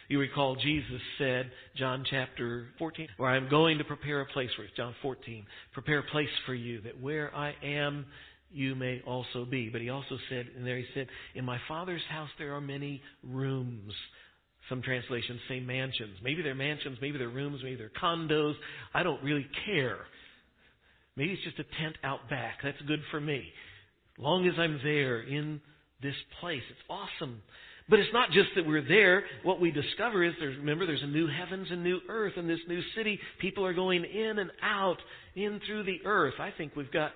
You 0.09 0.19
recall 0.19 0.55
Jesus 0.55 1.01
said, 1.19 1.51
John 1.75 2.03
chapter 2.09 2.67
14, 2.79 3.09
where 3.17 3.29
I'm 3.29 3.47
going 3.47 3.77
to 3.77 3.83
prepare 3.83 4.21
a 4.21 4.25
place 4.25 4.49
for 4.55 4.63
you. 4.63 4.69
John 4.75 4.95
14, 5.03 5.45
prepare 5.73 5.99
a 5.99 6.11
place 6.11 6.29
for 6.45 6.55
you, 6.55 6.81
that 6.81 6.99
where 6.99 7.33
I 7.35 7.53
am, 7.63 8.05
you 8.51 8.75
may 8.75 9.01
also 9.05 9.45
be. 9.45 9.69
But 9.69 9.81
he 9.81 9.89
also 9.89 10.17
said, 10.29 10.47
and 10.55 10.65
there 10.65 10.77
he 10.77 10.85
said, 10.93 11.07
In 11.35 11.45
my 11.45 11.59
Father's 11.67 12.01
house 12.09 12.29
there 12.37 12.53
are 12.55 12.61
many 12.61 13.01
rooms. 13.23 13.93
Some 14.69 14.81
translations 14.81 15.39
say 15.47 15.59
mansions. 15.59 16.17
Maybe 16.23 16.41
they're 16.41 16.55
mansions, 16.55 16.97
maybe 17.01 17.17
they're 17.17 17.29
rooms, 17.29 17.61
maybe 17.63 17.75
they're 17.75 17.91
condos. 18.01 18.53
I 18.93 19.03
don't 19.03 19.23
really 19.23 19.47
care. 19.65 19.99
Maybe 21.15 21.33
it's 21.33 21.43
just 21.43 21.59
a 21.59 21.81
tent 21.81 21.97
out 22.03 22.29
back. 22.29 22.59
That's 22.63 22.81
good 22.87 23.01
for 23.11 23.19
me. 23.19 23.43
Long 24.17 24.47
as 24.47 24.53
I'm 24.57 24.79
there 24.83 25.21
in 25.21 25.59
this 26.01 26.15
place, 26.39 26.61
it's 26.69 26.79
awesome. 26.89 27.41
But 27.89 27.99
it's 27.99 28.13
not 28.13 28.29
just 28.31 28.49
that 28.55 28.67
we're 28.67 28.87
there. 28.87 29.23
What 29.43 29.59
we 29.59 29.71
discover 29.71 30.23
is 30.23 30.33
there's, 30.39 30.57
remember, 30.57 30.85
there's 30.85 31.01
a 31.01 31.07
new 31.07 31.27
heavens 31.27 31.67
and 31.71 31.83
new 31.83 31.99
earth 32.07 32.33
in 32.37 32.47
this 32.47 32.59
new 32.67 32.81
city. 32.95 33.19
People 33.41 33.65
are 33.65 33.73
going 33.73 34.05
in 34.05 34.37
and 34.37 34.51
out, 34.61 34.97
in 35.35 35.59
through 35.65 35.83
the 35.83 35.99
earth. 36.05 36.35
I 36.39 36.51
think 36.55 36.75
we've 36.75 36.91
got 36.91 37.11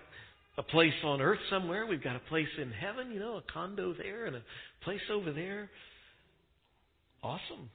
a 0.58 0.64
place 0.64 0.94
on 1.04 1.22
earth 1.22 1.40
somewhere. 1.50 1.86
We've 1.86 2.04
got 2.04 2.16
a 2.16 2.30
place 2.30 2.48
in 2.62 2.72
heaven, 2.72 3.12
you 3.12 3.20
know, 3.20 3.38
a 3.38 3.44
condo 3.52 3.94
there 3.94 4.26
and 4.26 4.36
a 4.36 4.42
place 4.84 5.02
over 5.12 5.32
there. 5.32 5.70
Awesome. 7.24 7.70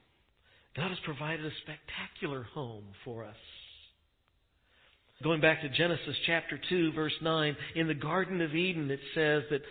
God 0.75 0.89
has 0.89 0.99
provided 1.03 1.45
a 1.45 1.51
spectacular 1.63 2.43
home 2.53 2.85
for 3.03 3.25
us. 3.25 3.35
Going 5.21 5.41
back 5.41 5.61
to 5.61 5.69
Genesis 5.69 6.15
chapter 6.25 6.57
2, 6.69 6.93
verse 6.93 7.15
9, 7.21 7.57
in 7.75 7.87
the 7.87 7.93
Garden 7.93 8.39
of 8.39 8.55
Eden, 8.55 8.89
it 8.89 9.01
says 9.13 9.43
that 9.49 9.61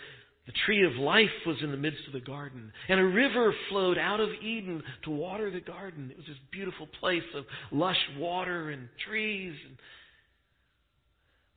the 0.45 0.53
tree 0.67 0.85
of 0.85 0.93
life 0.97 1.29
was 1.47 1.57
in 1.63 1.71
the 1.71 1.77
midst 1.77 2.07
of 2.07 2.13
the 2.13 2.21
garden, 2.21 2.73
and 2.89 3.01
a 3.01 3.05
river 3.05 3.55
flowed 3.71 3.97
out 3.97 4.21
of 4.21 4.29
Eden 4.43 4.83
to 5.05 5.11
water 5.11 5.51
the 5.51 5.61
garden. 5.61 6.11
It 6.11 6.17
was 6.19 6.27
this 6.27 6.37
beautiful 6.51 6.89
place 7.01 7.23
of 7.35 7.45
lush 7.71 7.99
water 8.19 8.71
and 8.71 8.89
trees 9.07 9.55
and 9.67 9.77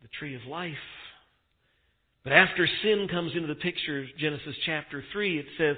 the 0.02 0.10
tree 0.20 0.36
of 0.36 0.42
life. 0.46 0.74
But 2.24 2.34
after 2.34 2.68
sin 2.84 3.08
comes 3.10 3.32
into 3.36 3.48
the 3.48 3.56
picture, 3.56 4.06
Genesis 4.20 4.56
chapter 4.66 5.04
3, 5.12 5.40
it 5.40 5.46
says, 5.58 5.76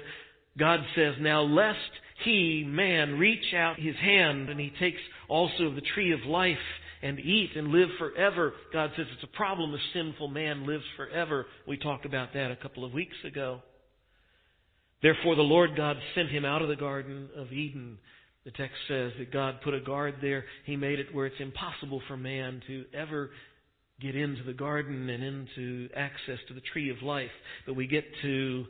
God 0.58 0.80
says, 0.94 1.14
Now 1.20 1.42
lest 1.42 1.78
he, 2.24 2.64
man, 2.66 3.18
reach 3.18 3.54
out 3.54 3.78
his 3.78 3.96
hand 3.96 4.50
and 4.50 4.60
he 4.60 4.72
takes 4.78 5.00
also 5.28 5.74
the 5.74 5.82
tree 5.94 6.12
of 6.12 6.20
life 6.26 6.56
and 7.02 7.18
eat 7.18 7.50
and 7.56 7.68
live 7.68 7.88
forever. 7.98 8.52
God 8.72 8.90
says 8.96 9.06
it's 9.12 9.24
a 9.24 9.36
problem 9.36 9.74
if 9.74 9.80
sinful 9.92 10.28
man 10.28 10.66
lives 10.66 10.84
forever. 10.96 11.46
We 11.66 11.76
talked 11.76 12.06
about 12.06 12.32
that 12.34 12.50
a 12.50 12.56
couple 12.56 12.84
of 12.84 12.92
weeks 12.92 13.16
ago. 13.26 13.60
Therefore, 15.02 15.34
the 15.34 15.42
Lord 15.42 15.76
God 15.76 15.96
sent 16.14 16.30
him 16.30 16.44
out 16.44 16.62
of 16.62 16.68
the 16.68 16.76
Garden 16.76 17.28
of 17.36 17.52
Eden. 17.52 17.98
The 18.44 18.52
text 18.52 18.76
says 18.88 19.12
that 19.18 19.32
God 19.32 19.60
put 19.62 19.74
a 19.74 19.80
guard 19.80 20.16
there. 20.22 20.44
He 20.64 20.76
made 20.76 20.98
it 20.98 21.14
where 21.14 21.26
it's 21.26 21.40
impossible 21.40 22.00
for 22.08 22.16
man 22.16 22.62
to 22.68 22.84
ever 22.94 23.30
get 24.00 24.16
into 24.16 24.42
the 24.42 24.52
garden 24.52 25.08
and 25.08 25.22
into 25.22 25.88
access 25.94 26.38
to 26.48 26.54
the 26.54 26.62
tree 26.72 26.90
of 26.90 27.02
life. 27.02 27.30
But 27.66 27.74
we 27.74 27.86
get 27.86 28.04
to 28.22 28.66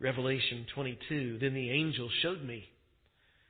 Revelation 0.00 0.66
22. 0.74 1.38
Then 1.40 1.54
the 1.54 1.70
angel 1.70 2.08
showed 2.22 2.42
me 2.42 2.68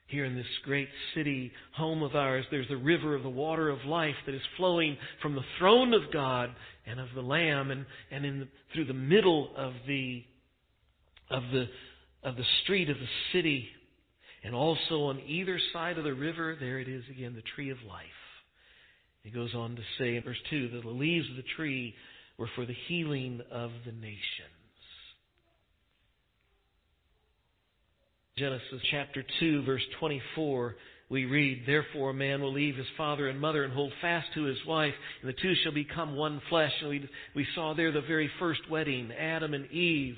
here 0.07 0.25
in 0.25 0.35
this 0.35 0.47
great 0.65 0.89
city, 1.15 1.51
home 1.75 2.03
of 2.03 2.15
ours, 2.15 2.45
there's 2.51 2.71
a 2.71 2.77
river 2.77 3.15
of 3.15 3.23
the 3.23 3.29
water 3.29 3.71
of 3.71 3.85
life 3.87 4.15
that 4.27 4.35
is 4.35 4.43
flowing 4.57 4.97
from 5.23 5.35
the 5.35 5.45
throne 5.59 5.95
of 5.95 6.13
God 6.13 6.51
and 6.87 7.01
of 7.01 7.09
the 7.15 7.23
Lamb, 7.23 7.71
and, 7.71 7.87
and 8.11 8.25
in 8.25 8.41
the, 8.41 8.49
through 8.73 8.85
the 8.85 8.93
middle 8.93 9.51
of 9.57 9.73
the 9.87 10.23
of 11.31 11.43
the 11.53 11.65
of 12.23 12.37
the 12.37 12.45
street 12.63 12.91
of 12.91 12.99
the 12.99 13.09
city, 13.33 13.67
and 14.45 14.55
also 14.55 15.05
on 15.05 15.21
either 15.27 15.59
side 15.73 15.97
of 15.97 16.05
the 16.05 16.13
river, 16.13 16.57
there 16.59 16.79
it 16.79 16.89
is 16.89 17.03
again, 17.11 17.35
the 17.35 17.43
tree 17.55 17.71
of 17.71 17.79
life. 17.89 18.05
He 19.25 19.31
goes 19.31 19.55
on 19.55 19.75
to 19.75 19.83
say 19.99 20.17
in 20.17 20.23
verse 20.23 20.41
two 20.51 20.69
that 20.69 20.83
the 20.83 20.89
leaves 20.89 21.29
of 21.31 21.37
the 21.37 21.51
tree 21.57 21.95
were 22.39 22.49
for 22.55 22.65
the 22.65 22.77
healing 22.87 23.41
of 23.51 23.71
the 23.85 23.93
nations. 23.93 24.21
Genesis 28.37 28.81
chapter 28.91 29.25
2 29.41 29.65
verse 29.65 29.83
24 29.99 30.77
we 31.11 31.27
read, 31.27 31.65
Therefore 31.67 32.11
a 32.11 32.15
man 32.15 32.41
will 32.41 32.53
leave 32.53 32.77
his 32.77 32.87
father 32.97 33.29
and 33.29 33.41
mother 33.41 33.65
and 33.65 33.73
hold 33.73 33.93
fast 34.01 34.27
to 34.35 34.45
his 34.45 34.59
wife, 34.67 34.95
and 35.21 35.29
the 35.29 35.41
two 35.41 35.55
shall 35.63 35.73
become 35.73 36.17
one 36.17 36.41
flesh. 36.49 36.73
And 36.81 36.91
we, 36.91 37.09
we 37.35 37.47
saw 37.55 37.75
there 37.75 37.93
the 37.93 38.01
very 38.01 38.31
first 38.39 38.61
wedding, 38.71 39.13
Adam 39.13 39.55
and 39.55 39.71
Eve. 39.71 40.17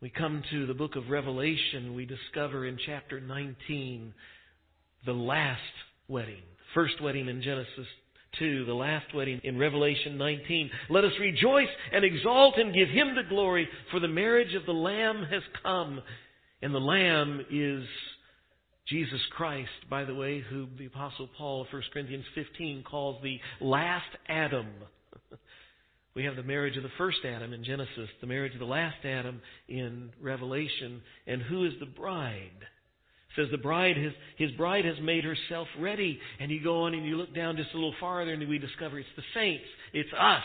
We 0.00 0.10
come 0.10 0.42
to 0.50 0.66
the 0.66 0.74
book 0.74 0.96
of 0.96 1.08
Revelation, 1.08 1.94
we 1.94 2.06
discover 2.06 2.66
in 2.66 2.78
chapter 2.84 3.20
19 3.20 4.12
the 5.06 5.12
last 5.12 5.60
wedding. 6.08 6.42
First 6.74 7.00
wedding 7.02 7.28
in 7.28 7.42
Genesis 7.42 7.86
2, 8.38 8.64
the 8.64 8.72
last 8.72 9.14
wedding 9.14 9.40
in 9.44 9.58
Revelation 9.58 10.16
19. 10.16 10.70
Let 10.88 11.04
us 11.04 11.12
rejoice 11.20 11.68
and 11.92 12.04
exalt 12.04 12.56
and 12.56 12.74
give 12.74 12.88
him 12.88 13.14
the 13.14 13.28
glory, 13.28 13.68
for 13.90 14.00
the 14.00 14.08
marriage 14.08 14.54
of 14.54 14.64
the 14.64 14.72
Lamb 14.72 15.26
has 15.30 15.42
come. 15.62 16.00
And 16.62 16.74
the 16.74 16.78
Lamb 16.78 17.44
is 17.50 17.84
Jesus 18.88 19.20
Christ, 19.36 19.70
by 19.90 20.04
the 20.04 20.14
way, 20.14 20.40
who 20.48 20.66
the 20.78 20.86
Apostle 20.86 21.28
Paul, 21.36 21.62
of 21.62 21.66
1 21.70 21.82
Corinthians 21.92 22.24
15, 22.34 22.84
calls 22.84 23.22
the 23.22 23.38
last 23.60 24.08
Adam. 24.28 24.68
we 26.14 26.24
have 26.24 26.36
the 26.36 26.42
marriage 26.42 26.76
of 26.76 26.82
the 26.82 26.88
first 26.98 27.18
Adam 27.24 27.52
in 27.52 27.64
Genesis, 27.64 28.08
the 28.20 28.26
marriage 28.26 28.54
of 28.54 28.60
the 28.60 28.66
last 28.66 29.04
Adam 29.04 29.40
in 29.68 30.10
Revelation. 30.20 31.02
And 31.26 31.42
who 31.42 31.66
is 31.66 31.72
the 31.80 31.86
bride? 31.86 32.50
Says 33.36 33.48
the 33.50 33.58
bride 33.58 33.96
has, 33.96 34.12
his 34.36 34.50
bride 34.52 34.84
has 34.84 34.96
made 35.02 35.24
herself 35.24 35.68
ready. 35.78 36.18
And 36.40 36.50
you 36.50 36.62
go 36.62 36.82
on 36.82 36.94
and 36.94 37.06
you 37.06 37.16
look 37.16 37.34
down 37.34 37.56
just 37.56 37.70
a 37.72 37.76
little 37.76 37.94
farther 38.00 38.32
and 38.32 38.48
we 38.48 38.58
discover 38.58 38.98
it's 38.98 39.08
the 39.16 39.22
saints. 39.34 39.64
It's 39.92 40.12
us. 40.18 40.42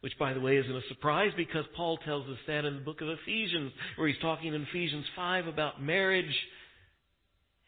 Which, 0.00 0.16
by 0.18 0.32
the 0.32 0.40
way, 0.40 0.56
isn't 0.56 0.76
a 0.76 0.88
surprise 0.88 1.32
because 1.36 1.64
Paul 1.76 1.98
tells 1.98 2.28
us 2.28 2.38
that 2.46 2.64
in 2.64 2.76
the 2.76 2.80
book 2.80 3.00
of 3.00 3.08
Ephesians, 3.08 3.72
where 3.96 4.06
he's 4.06 4.20
talking 4.22 4.54
in 4.54 4.62
Ephesians 4.62 5.04
5 5.16 5.48
about 5.48 5.82
marriage. 5.82 6.36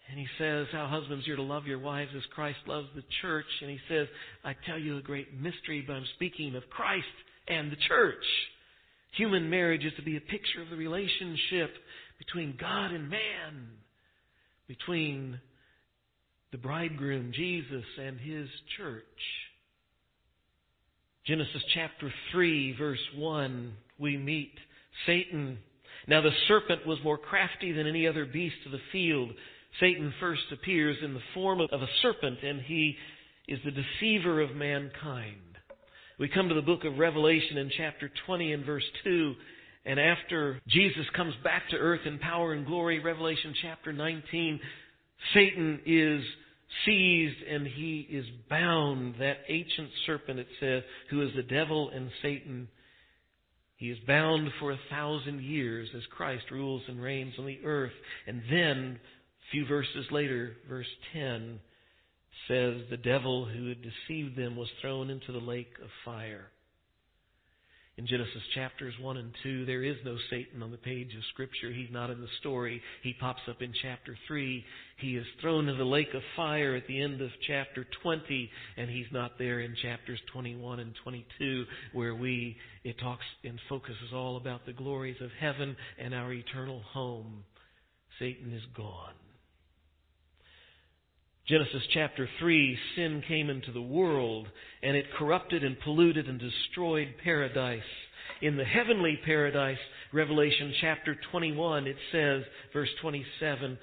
And 0.09 0.19
he 0.19 0.27
says 0.39 0.67
how 0.73 0.87
husbands, 0.87 1.27
you're 1.27 1.37
to 1.37 1.43
love 1.43 1.67
your 1.67 1.81
wives 1.81 2.11
as 2.17 2.23
Christ 2.35 2.59
loves 2.67 2.87
the 2.95 3.03
church. 3.21 3.47
And 3.63 3.71
he 3.71 3.79
says, 3.89 4.07
I 4.45 4.55
tell 4.65 4.79
you 4.79 4.99
a 4.99 5.03
great 5.03 5.41
mystery, 5.41 5.83
but 5.85 5.95
I'm 5.95 6.07
speaking 6.15 6.55
of 6.55 6.63
Christ 6.71 7.07
and 7.49 7.71
the 7.71 7.77
church. 7.89 8.25
Human 9.17 9.51
marriage 9.51 9.85
is 9.85 9.93
to 9.97 10.03
be 10.03 10.17
a 10.17 10.21
picture 10.21 10.63
of 10.63 10.71
the 10.71 10.77
relationship 10.77 11.75
between 12.19 12.57
God 12.61 12.93
and 12.93 13.11
man 13.11 13.69
between 14.71 15.41
the 16.53 16.59
bridegroom, 16.59 17.33
Jesus, 17.35 17.85
and 18.01 18.21
his 18.21 18.47
church. 18.77 19.03
Genesis 21.27 21.63
chapter 21.75 22.13
3, 22.31 22.77
verse 22.79 23.01
1, 23.17 23.73
we 23.99 24.17
meet 24.17 24.53
Satan. 25.07 25.59
Now 26.07 26.21
the 26.21 26.31
serpent 26.47 26.87
was 26.87 26.99
more 27.03 27.19
crafty 27.19 27.73
than 27.73 27.89
any 27.89 28.07
other 28.07 28.25
beast 28.25 28.59
of 28.65 28.71
the 28.71 28.79
field. 28.93 29.31
Satan 29.81 30.15
first 30.21 30.43
appears 30.53 30.99
in 31.03 31.15
the 31.15 31.21
form 31.35 31.61
of 31.61 31.83
a 31.83 31.89
serpent, 32.01 32.39
and 32.45 32.63
he 32.63 32.95
is 33.49 33.59
the 33.65 33.73
deceiver 33.73 34.41
of 34.41 34.55
mankind. 34.55 35.59
We 36.21 36.29
come 36.29 36.49
to 36.49 36.55
the 36.55 36.63
book 36.63 36.85
of 36.85 36.97
Revelation 36.97 37.59
in 37.59 37.73
chapter 37.77 38.09
20 38.25 38.53
and 38.53 38.65
verse 38.65 38.85
2. 39.03 39.35
And 39.85 39.99
after 39.99 40.61
Jesus 40.69 41.07
comes 41.17 41.35
back 41.43 41.69
to 41.71 41.77
earth 41.77 42.03
in 42.05 42.19
power 42.19 42.53
and 42.53 42.67
glory, 42.67 43.01
Revelation 43.01 43.55
chapter 43.63 43.93
19, 43.93 44.61
Satan 45.33 45.81
is 45.87 46.23
seized 46.85 47.43
and 47.51 47.67
he 47.67 48.07
is 48.11 48.27
bound. 48.49 49.15
That 49.19 49.39
ancient 49.49 49.89
serpent, 50.07 50.39
it 50.39 50.49
says, 50.61 50.83
who 51.09 51.23
is 51.23 51.31
the 51.35 51.43
devil 51.43 51.91
and 51.91 52.11
Satan, 52.23 52.69
he 53.77 53.91
is 53.91 53.99
bound 54.07 54.51
for 54.61 54.73
a 54.73 54.81
thousand 54.91 55.43
years 55.43 55.89
as 55.97 56.03
Christ 56.15 56.45
rules 56.51 56.83
and 56.87 57.03
reigns 57.03 57.35
on 57.39 57.47
the 57.47 57.61
earth. 57.65 57.93
And 58.27 58.43
then, 58.51 59.01
a 59.01 59.51
few 59.51 59.67
verses 59.67 60.07
later, 60.11 60.57
verse 60.69 60.87
10 61.15 61.59
says, 62.49 62.83
the 62.91 62.99
devil 63.03 63.47
who 63.47 63.69
had 63.69 63.79
deceived 63.81 64.37
them 64.37 64.57
was 64.57 64.69
thrown 64.83 65.09
into 65.09 65.33
the 65.33 65.39
lake 65.39 65.73
of 65.83 65.89
fire 66.05 66.51
in 67.99 68.07
Genesis 68.07 68.43
chapters 68.55 68.95
1 69.01 69.17
and 69.17 69.33
2, 69.43 69.67
there 69.67 69.83
is 69.83 69.97
no 70.05 70.17
Satan 70.31 70.63
on 70.63 70.71
the 70.71 70.79
page 70.79 71.15
of 71.15 71.23
Scripture. 71.33 71.71
He's 71.71 71.91
not 71.91 72.09
in 72.09 72.21
the 72.21 72.29
story. 72.41 72.81
He 73.03 73.15
pops 73.21 73.43
up 73.49 73.61
in 73.61 73.75
chapter 73.83 74.17
3. 74.27 74.65
He 74.99 75.17
is 75.17 75.27
thrown 75.41 75.69
into 75.69 75.77
the 75.77 75.85
lake 75.85 76.15
of 76.15 76.23
fire 76.35 76.75
at 76.75 76.87
the 76.87 77.01
end 77.01 77.21
of 77.21 77.31
chapter 77.47 77.87
20, 78.03 78.51
and 78.79 78.89
he's 78.89 79.11
not 79.13 79.39
there 79.39 79.61
in 79.61 79.75
chapters 79.83 80.21
21 80.33 80.81
and 80.81 80.95
22, 81.03 81.65
where 81.93 82.15
we, 82.15 82.57
it 82.85 82.99
talks 83.01 83.25
and 83.45 83.61
focuses 83.69 84.15
all 84.15 84.39
about 84.39 84.65
the 84.65 84.73
glories 84.73 85.21
of 85.21 85.31
heaven 85.39 85.77
and 85.99 86.15
our 86.15 86.33
eternal 86.33 86.81
home. 86.93 87.45
Satan 88.19 88.53
is 88.53 88.63
gone. 88.75 89.15
Genesis 91.51 91.83
chapter 91.93 92.29
3, 92.39 92.79
sin 92.95 93.25
came 93.27 93.51
into 93.51 93.73
the 93.73 93.83
world 93.83 94.47
and 94.85 94.97
it 94.97 95.05
corrupted 95.19 95.65
and 95.65 95.77
polluted 95.81 96.29
and 96.29 96.39
destroyed 96.39 97.09
paradise. 97.25 97.83
In 98.41 98.57
the 98.57 98.65
heavenly 98.65 99.19
paradise, 99.25 99.77
Revelation 100.13 100.73
chapter 100.81 101.17
21, 101.33 101.89
it 101.89 101.97
says, 102.13 102.45
verse 102.73 102.89
27, 103.03 103.77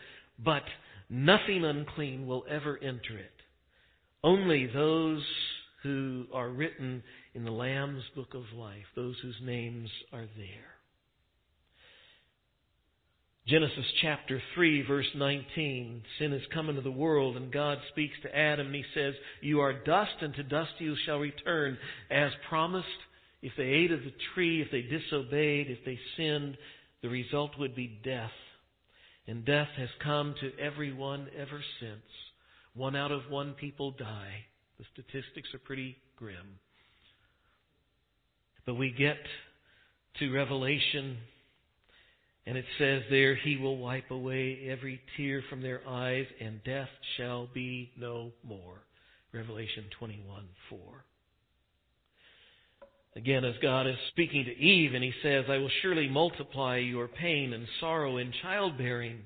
but 0.46 0.64
nothing 1.10 1.66
unclean 1.66 2.26
will 2.26 2.46
ever 2.50 2.78
enter 2.82 3.18
it. 3.18 3.34
Only 4.24 4.68
those 4.68 5.24
who 5.84 6.24
are 6.34 6.48
written 6.48 7.04
in 7.34 7.44
the 7.44 7.52
Lamb's 7.52 8.04
book 8.16 8.34
of 8.34 8.44
life, 8.58 8.86
those 8.96 9.16
whose 9.22 9.36
names 9.44 9.90
are 10.14 10.28
there. 10.38 10.77
Genesis 13.48 13.86
chapter 14.02 14.42
3 14.56 14.82
verse 14.86 15.08
19. 15.16 16.04
Sin 16.20 16.32
has 16.34 16.42
come 16.54 16.68
into 16.68 16.82
the 16.82 16.92
world 16.92 17.38
and 17.38 17.50
God 17.50 17.78
speaks 17.92 18.16
to 18.22 18.38
Adam 18.38 18.68
and 18.68 18.76
he 18.76 18.84
says, 18.94 19.14
You 19.42 19.62
are 19.62 19.72
dust 19.72 20.12
and 20.22 20.34
to 20.36 20.44
dust 20.44 20.72
you 20.80 20.96
shall 21.06 21.20
return. 21.20 21.78
As 22.12 22.32
promised, 22.50 22.88
if 23.42 23.54
they 23.56 23.64
ate 23.64 23.94
of 23.94 24.02
the 24.02 24.12
tree, 24.34 24.62
if 24.62 24.70
they 24.70 24.82
disobeyed, 24.82 25.72
if 25.72 25.80
they 25.86 25.98
sinned, 26.18 26.58
the 27.02 27.08
result 27.08 27.52
would 27.58 27.74
be 27.74 28.00
death. 28.04 28.32
And 29.28 29.46
death 29.46 29.70
has 29.78 29.90
come 30.04 30.36
to 30.42 30.52
everyone 30.60 31.28
ever 31.38 31.62
since. 31.80 32.02
One 32.74 32.98
out 32.98 33.14
of 33.14 33.30
one 33.30 33.54
people 33.54 33.92
die. 33.92 34.44
The 34.78 34.86
statistics 34.92 35.54
are 35.54 35.60
pretty 35.60 35.96
grim. 36.18 36.60
But 38.66 38.76
we 38.76 38.92
get 38.92 39.18
to 40.20 40.34
Revelation 40.34 41.18
and 42.48 42.58
it 42.58 42.66
says 42.78 43.02
there, 43.10 43.36
He 43.36 43.58
will 43.58 43.78
wipe 43.78 44.10
away 44.10 44.70
every 44.72 45.02
tear 45.18 45.44
from 45.50 45.62
their 45.62 45.86
eyes, 45.86 46.26
and 46.40 46.64
death 46.64 46.88
shall 47.18 47.50
be 47.54 47.92
no 47.98 48.32
more. 48.42 48.82
Revelation 49.34 49.84
21 50.00 50.46
4. 50.70 50.80
Again, 53.18 53.44
as 53.44 53.56
God 53.62 53.86
is 53.86 53.98
speaking 54.12 54.46
to 54.46 54.58
Eve, 54.58 54.94
and 54.94 55.04
He 55.04 55.12
says, 55.22 55.44
I 55.50 55.58
will 55.58 55.70
surely 55.82 56.08
multiply 56.08 56.78
your 56.78 57.10
pain 57.10 57.52
and 57.52 57.68
sorrow 57.82 58.16
in 58.16 58.32
childbearing. 58.42 59.20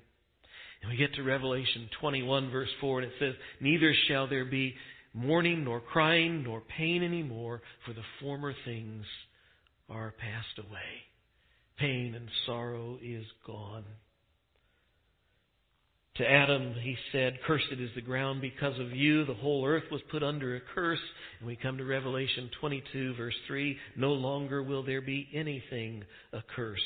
And 0.82 0.90
we 0.90 0.98
get 0.98 1.14
to 1.14 1.24
Revelation 1.24 1.90
21, 2.00 2.50
verse 2.50 2.70
4, 2.82 3.02
and 3.02 3.12
it 3.12 3.14
says, 3.20 3.36
Neither 3.60 3.94
shall 4.08 4.28
there 4.28 4.46
be 4.46 4.74
mourning, 5.14 5.64
nor 5.64 5.80
crying, 5.80 6.42
nor 6.42 6.64
pain 6.76 7.04
anymore, 7.04 7.62
for 7.86 7.94
the 7.94 8.02
former 8.20 8.56
things 8.66 9.06
are 9.90 10.16
passed 10.18 10.58
away 10.58 11.11
pain 11.82 12.16
and 12.16 12.30
sorrow 12.46 12.98
is 13.04 13.26
gone. 13.46 13.84
To 16.16 16.30
Adam, 16.30 16.76
he 16.82 16.96
said, 17.12 17.40
Cursed 17.48 17.72
is 17.72 17.90
the 17.96 18.02
ground 18.02 18.42
because 18.42 18.78
of 18.80 18.92
you. 18.92 19.26
The 19.26 19.34
whole 19.34 19.66
earth 19.66 19.86
was 19.92 20.02
put 20.12 20.24
under 20.24 20.56
a 20.56 20.62
curse. 20.76 21.00
And 21.40 21.48
we 21.48 21.56
come 21.56 21.78
to 21.78 21.86
Revelation 21.86 22.50
22, 22.60 23.16
verse 23.16 23.34
3 23.48 23.78
No 23.96 24.12
longer 24.12 24.62
will 24.62 24.84
there 24.84 25.02
be 25.02 25.28
anything 25.34 26.04
accursed. 26.34 26.84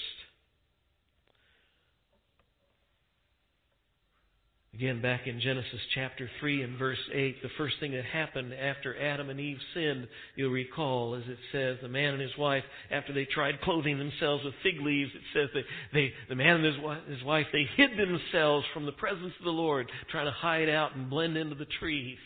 Again, 4.75 5.01
back 5.01 5.25
in 5.25 5.39
Genesis 5.39 5.79
chapter 5.93 6.29
3 6.41 6.63
and 6.63 6.77
verse 6.77 6.99
8, 7.13 7.41
the 7.41 7.49
first 7.57 7.75
thing 7.79 7.93
that 7.93 8.03
happened 8.03 8.53
after 8.53 8.93
Adam 9.01 9.29
and 9.29 9.39
Eve 9.39 9.57
sinned, 9.73 10.05
you'll 10.35 10.51
recall, 10.51 11.15
as 11.15 11.23
it 11.29 11.38
says, 11.53 11.77
the 11.81 11.88
man 11.88 12.11
and 12.11 12.21
his 12.21 12.38
wife, 12.38 12.65
after 12.91 13.13
they 13.13 13.23
tried 13.23 13.61
clothing 13.61 13.97
themselves 13.97 14.43
with 14.43 14.53
fig 14.63 14.81
leaves, 14.81 15.11
it 15.15 15.21
says 15.33 15.49
that 15.53 15.63
they, 15.93 16.11
the 16.27 16.35
man 16.35 16.57
and 16.57 16.65
his 16.65 16.83
wife, 16.83 16.99
his 17.07 17.23
wife, 17.23 17.45
they 17.53 17.63
hid 17.77 17.91
themselves 17.91 18.65
from 18.73 18.85
the 18.85 18.91
presence 18.91 19.31
of 19.39 19.45
the 19.45 19.49
Lord, 19.49 19.89
trying 20.11 20.25
to 20.25 20.31
hide 20.31 20.67
out 20.67 20.93
and 20.93 21.09
blend 21.09 21.38
into 21.38 21.55
the 21.55 21.67
trees. 21.79 22.17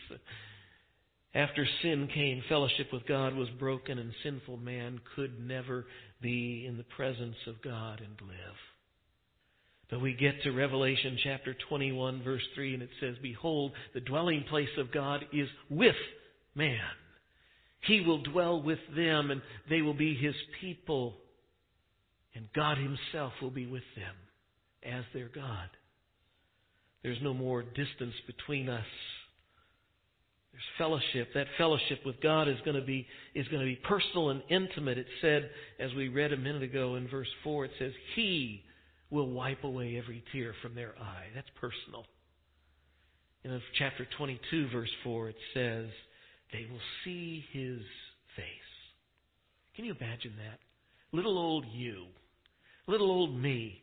After 1.36 1.68
sin 1.84 2.10
came, 2.12 2.42
fellowship 2.50 2.88
with 2.92 3.06
God 3.06 3.36
was 3.36 3.50
broken, 3.60 4.00
and 4.00 4.12
sinful 4.24 4.58
man 4.58 5.00
could 5.16 5.40
never 5.40 5.86
be 6.20 6.66
in 6.68 6.78
the 6.78 6.84
presence 6.84 7.38
of 7.46 7.62
God 7.62 8.02
and 8.02 8.28
live. 8.28 8.56
But 9.90 10.02
we 10.02 10.14
get 10.14 10.44
to 10.44 10.52
Revelation 10.52 11.18
chapter 11.24 11.56
21, 11.68 12.24
verse 12.24 12.44
3, 12.54 12.76
and 12.76 12.84
it 12.84 12.90
says, 13.00 13.16
Behold, 13.22 13.72
the 13.94 14.00
dwelling 14.00 14.46
place 14.50 14.70
of 14.78 14.92
God 14.92 15.26
is 15.34 15.48
with 15.70 15.96
man. 16.54 16.80
He 17.88 18.02
will 18.02 18.22
dwell 18.22 18.62
with 18.62 18.80
them, 18.96 19.32
and 19.32 19.42
they 19.70 19.82
will 19.82 19.96
be 19.96 20.16
his 20.16 20.36
people. 20.62 21.16
And 22.36 22.48
God 22.56 22.78
himself 22.78 23.34
will 23.42 23.50
be 23.50 23.66
with 23.66 23.84
them 23.96 24.16
as 24.84 25.04
their 25.14 25.30
God. 25.30 25.70
There's 27.02 27.18
no 27.24 27.34
more 27.34 27.64
distance 27.64 28.14
between 28.28 28.70
us. 28.70 28.86
There's 30.52 30.64
fellowship. 30.78 31.30
That 31.34 31.48
fellowship 31.58 32.02
with 32.06 32.22
God 32.22 32.48
is 32.48 32.58
going 32.66 32.80
to 32.80 32.86
be 32.86 33.08
is 33.34 33.48
going 33.48 33.62
to 33.62 33.66
be 33.66 33.80
personal 33.88 34.30
and 34.30 34.44
intimate. 34.50 34.98
It 34.98 35.08
said, 35.22 35.50
as 35.80 35.94
we 35.94 36.10
read 36.10 36.34
a 36.34 36.38
minute 36.38 36.64
ago 36.64 36.96
in 36.96 37.08
verse 37.08 37.30
four, 37.44 37.66
it 37.66 37.72
says, 37.80 37.94
He 38.16 38.64
will 39.10 39.30
wipe 39.30 39.64
away 39.64 39.98
every 39.98 40.24
tear 40.32 40.54
from 40.62 40.76
their 40.76 40.94
eye. 41.00 41.26
That's 41.34 41.50
personal. 41.60 42.06
In 43.44 43.60
chapter 43.78 44.06
22, 44.18 44.70
verse 44.70 44.90
4, 45.04 45.30
it 45.30 45.36
says, 45.54 45.86
They 46.52 46.68
will 46.70 46.82
see 47.04 47.44
his 47.52 47.80
face. 48.36 48.46
Can 49.76 49.86
you 49.86 49.96
imagine 50.00 50.34
that? 50.38 50.60
Little 51.12 51.38
old 51.38 51.66
you, 51.74 52.06
little 52.88 53.10
old 53.10 53.36
me. 53.36 53.82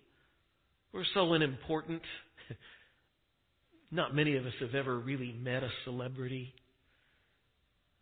We're 0.92 1.04
so 1.14 1.32
unimportant. 1.32 2.02
Not 3.90 4.14
many 4.14 4.36
of 4.36 4.46
us 4.46 4.52
have 4.60 4.74
ever 4.74 4.98
really 4.98 5.32
met 5.32 5.62
a 5.62 5.70
celebrity. 5.84 6.54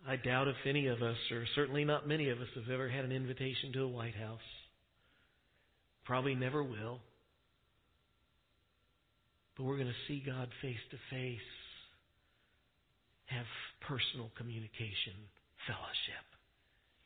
I 0.07 0.17
doubt 0.17 0.49
if 0.49 0.57
any 0.67 0.89
of 0.89 1.03
us, 1.03 1.17
or 1.31 1.45
certainly 1.55 1.85
not 1.85 2.07
many 2.07 2.29
of 2.29 2.39
us, 2.39 2.49
have 2.57 2.69
ever 2.71 2.91
had 2.91 3.07
an 3.07 3.13
invitation 3.13 3.73
to 3.73 3.85
a 3.85 3.89
White 3.89 4.15
House. 4.15 4.39
Probably 6.05 6.35
never 6.35 6.63
will. 6.63 7.01
But 9.57 9.65
we're 9.65 9.77
going 9.77 9.89
to 9.89 10.07
see 10.09 10.23
God 10.25 10.49
face 10.61 10.83
to 10.91 10.97
face, 11.11 11.39
have 13.27 13.47
personal 13.87 14.31
communication, 14.37 15.15
fellowship. 15.67 16.27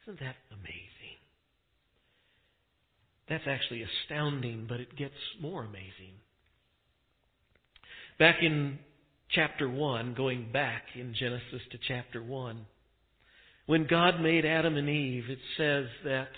Isn't 0.05 0.21
that 0.21 0.37
amazing? 0.51 1.19
That's 3.29 3.45
actually 3.47 3.85
astounding, 3.85 4.67
but 4.69 4.81
it 4.81 4.97
gets 4.97 5.15
more 5.41 5.65
amazing. 5.65 6.17
Back 8.19 8.37
in 8.43 8.79
chapter 9.31 9.69
1, 9.69 10.15
going 10.15 10.51
back 10.51 10.85
in 10.95 11.15
Genesis 11.15 11.61
to 11.71 11.79
chapter 11.87 12.23
1, 12.23 12.67
when 13.67 13.87
God 13.87 14.21
made 14.23 14.47
Adam 14.47 14.77
and 14.77 14.89
Eve, 14.89 15.25
it 15.29 15.39
says 15.59 15.85
that 16.05 16.29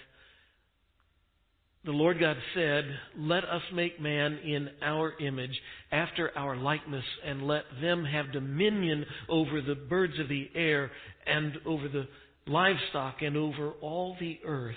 the 1.85 1.93
Lord 1.93 2.21
God 2.21 2.37
said, 2.55 2.85
Let 3.17 3.45
us 3.45 3.63
make 3.73 4.01
man 4.01 4.39
in 4.45 4.69
our 4.83 5.15
image, 5.19 5.59
after 5.91 6.31
our 6.37 6.57
likeness, 6.57 7.05
and 7.25 7.47
let 7.47 7.65
them 7.81 8.05
have 8.05 8.33
dominion 8.33 9.07
over 9.29 9.63
the 9.63 9.75
birds 9.75 10.19
of 10.21 10.29
the 10.29 10.51
air, 10.55 10.91
and 11.27 11.55
over 11.65 11.89
the 11.89 12.07
livestock, 12.47 13.23
and 13.23 13.37
over 13.37 13.73
all 13.81 14.17
the 14.21 14.39
earth. 14.45 14.75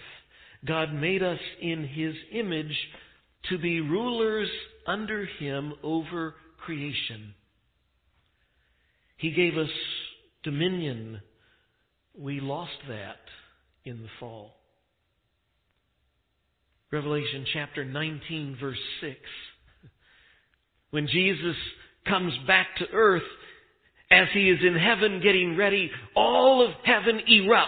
God 0.66 0.94
made 0.94 1.22
us 1.22 1.40
in 1.62 1.86
His 1.86 2.16
image 2.32 2.78
to 3.50 3.58
be 3.58 3.82
rulers 3.82 4.50
under 4.88 5.26
Him 5.40 5.74
over 5.84 6.36
creation. 6.66 7.34
He 9.18 9.32
gave 9.32 9.58
us 9.58 9.70
dominion. 10.44 11.22
We 12.18 12.40
lost 12.40 12.72
that 12.88 13.20
in 13.84 14.02
the 14.02 14.10
fall. 14.22 14.56
Revelation 16.94 17.44
chapter 17.52 17.84
19, 17.84 18.58
verse 18.62 18.78
6. 19.02 19.16
When 20.92 21.08
Jesus 21.08 21.56
comes 22.08 22.32
back 22.46 22.68
to 22.78 22.86
earth, 22.94 23.24
as 24.12 24.28
he 24.32 24.48
is 24.52 24.60
in 24.62 24.76
heaven 24.76 25.20
getting 25.20 25.58
ready, 25.58 25.90
all 26.16 26.64
of 26.64 26.72
heaven 26.86 27.20
erupts 27.28 27.66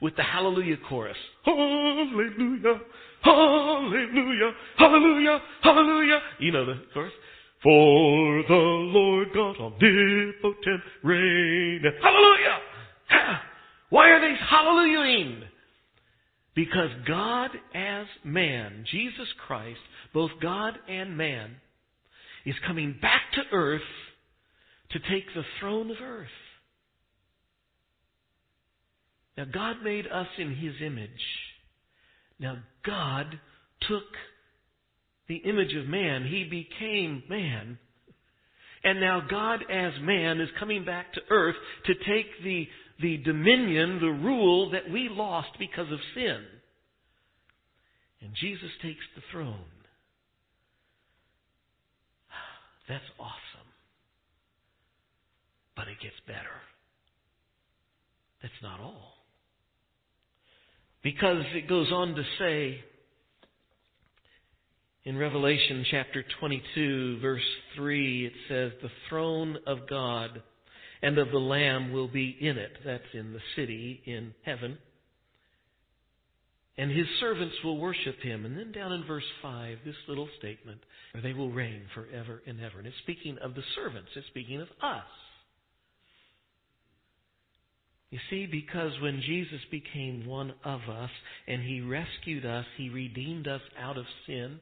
with 0.00 0.16
the 0.16 0.22
hallelujah 0.22 0.78
chorus. 0.88 1.18
Hallelujah, 1.44 2.80
hallelujah, 3.20 4.52
hallelujah, 4.78 5.42
hallelujah. 5.62 6.20
You 6.38 6.52
know 6.52 6.64
the 6.64 6.80
chorus. 6.94 7.12
For 7.62 8.42
the 8.48 8.54
Lord 8.54 9.28
God 9.34 9.56
omnipotent 9.60 10.80
reigneth. 11.02 11.94
Hallelujah! 12.02 12.58
Why 13.90 14.08
are 14.12 14.20
they 14.20 14.34
hallelujahing? 14.48 15.42
Because 16.56 16.88
God 17.06 17.50
as 17.74 18.06
man, 18.24 18.86
Jesus 18.90 19.28
Christ, 19.46 19.78
both 20.14 20.30
God 20.40 20.72
and 20.88 21.16
man, 21.16 21.50
is 22.46 22.54
coming 22.66 22.96
back 23.00 23.20
to 23.34 23.54
earth 23.54 23.82
to 24.92 24.98
take 24.98 25.26
the 25.34 25.44
throne 25.60 25.90
of 25.90 25.98
earth. 26.02 26.28
Now, 29.36 29.44
God 29.52 29.76
made 29.84 30.06
us 30.06 30.28
in 30.38 30.56
His 30.56 30.72
image. 30.82 31.10
Now, 32.40 32.56
God 32.86 33.38
took 33.86 34.04
the 35.28 35.36
image 35.36 35.74
of 35.74 35.86
man. 35.86 36.24
He 36.26 36.44
became 36.44 37.22
man. 37.28 37.78
And 38.82 39.00
now 39.00 39.20
God 39.28 39.64
as 39.70 39.92
man 40.00 40.40
is 40.40 40.48
coming 40.60 40.84
back 40.84 41.12
to 41.14 41.20
earth 41.28 41.56
to 41.86 41.94
take 41.94 42.26
the 42.44 42.68
the 43.00 43.18
dominion, 43.18 43.98
the 44.00 44.06
rule 44.06 44.70
that 44.70 44.90
we 44.90 45.08
lost 45.10 45.50
because 45.58 45.90
of 45.92 45.98
sin. 46.14 46.44
And 48.20 48.32
Jesus 48.40 48.70
takes 48.82 49.04
the 49.14 49.22
throne. 49.30 49.64
That's 52.88 53.04
awesome. 53.18 53.68
But 55.76 55.88
it 55.88 56.00
gets 56.02 56.16
better. 56.26 56.38
That's 58.42 58.54
not 58.62 58.80
all. 58.80 59.12
Because 61.02 61.44
it 61.54 61.68
goes 61.68 61.92
on 61.92 62.14
to 62.14 62.22
say 62.38 62.80
in 65.04 65.16
Revelation 65.16 65.84
chapter 65.88 66.24
22, 66.40 67.20
verse 67.20 67.40
3, 67.76 68.26
it 68.26 68.32
says, 68.48 68.72
The 68.82 68.90
throne 69.08 69.56
of 69.66 69.88
God 69.88 70.42
and 71.02 71.18
of 71.18 71.30
the 71.30 71.38
Lamb 71.38 71.92
will 71.92 72.08
be 72.08 72.36
in 72.40 72.58
it. 72.58 72.72
That's 72.84 73.02
in 73.12 73.32
the 73.32 73.40
city 73.54 74.02
in 74.04 74.34
heaven. 74.44 74.78
And 76.78 76.90
his 76.90 77.06
servants 77.20 77.54
will 77.64 77.78
worship 77.78 78.20
him. 78.20 78.44
And 78.44 78.56
then 78.56 78.72
down 78.72 78.92
in 78.92 79.04
verse 79.04 79.24
5, 79.40 79.78
this 79.84 79.94
little 80.08 80.28
statement, 80.38 80.80
they 81.22 81.32
will 81.32 81.50
reign 81.50 81.82
forever 81.94 82.42
and 82.46 82.60
ever. 82.60 82.78
And 82.78 82.86
it's 82.86 82.96
speaking 83.02 83.38
of 83.38 83.54
the 83.54 83.62
servants, 83.74 84.10
it's 84.14 84.26
speaking 84.26 84.60
of 84.60 84.68
us. 84.82 85.04
You 88.10 88.18
see, 88.30 88.46
because 88.46 88.92
when 89.02 89.20
Jesus 89.26 89.60
became 89.70 90.26
one 90.26 90.54
of 90.64 90.80
us 90.88 91.10
and 91.48 91.62
he 91.62 91.80
rescued 91.80 92.46
us, 92.46 92.64
he 92.76 92.88
redeemed 92.88 93.48
us 93.48 93.62
out 93.78 93.98
of 93.98 94.04
sin. 94.26 94.60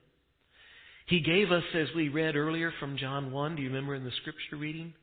He 1.07 1.21
gave 1.21 1.53
us, 1.53 1.65
as 1.75 1.89
we 1.95 2.09
read 2.09 2.37
earlier 2.37 2.73
from 2.81 2.97
John 2.97 3.31
1, 3.31 3.57
do 3.57 3.63
you 3.63 3.69
remember 3.69 3.95
in 3.95 4.05
the 4.05 4.11
scripture 4.23 4.57
reading? 4.57 4.95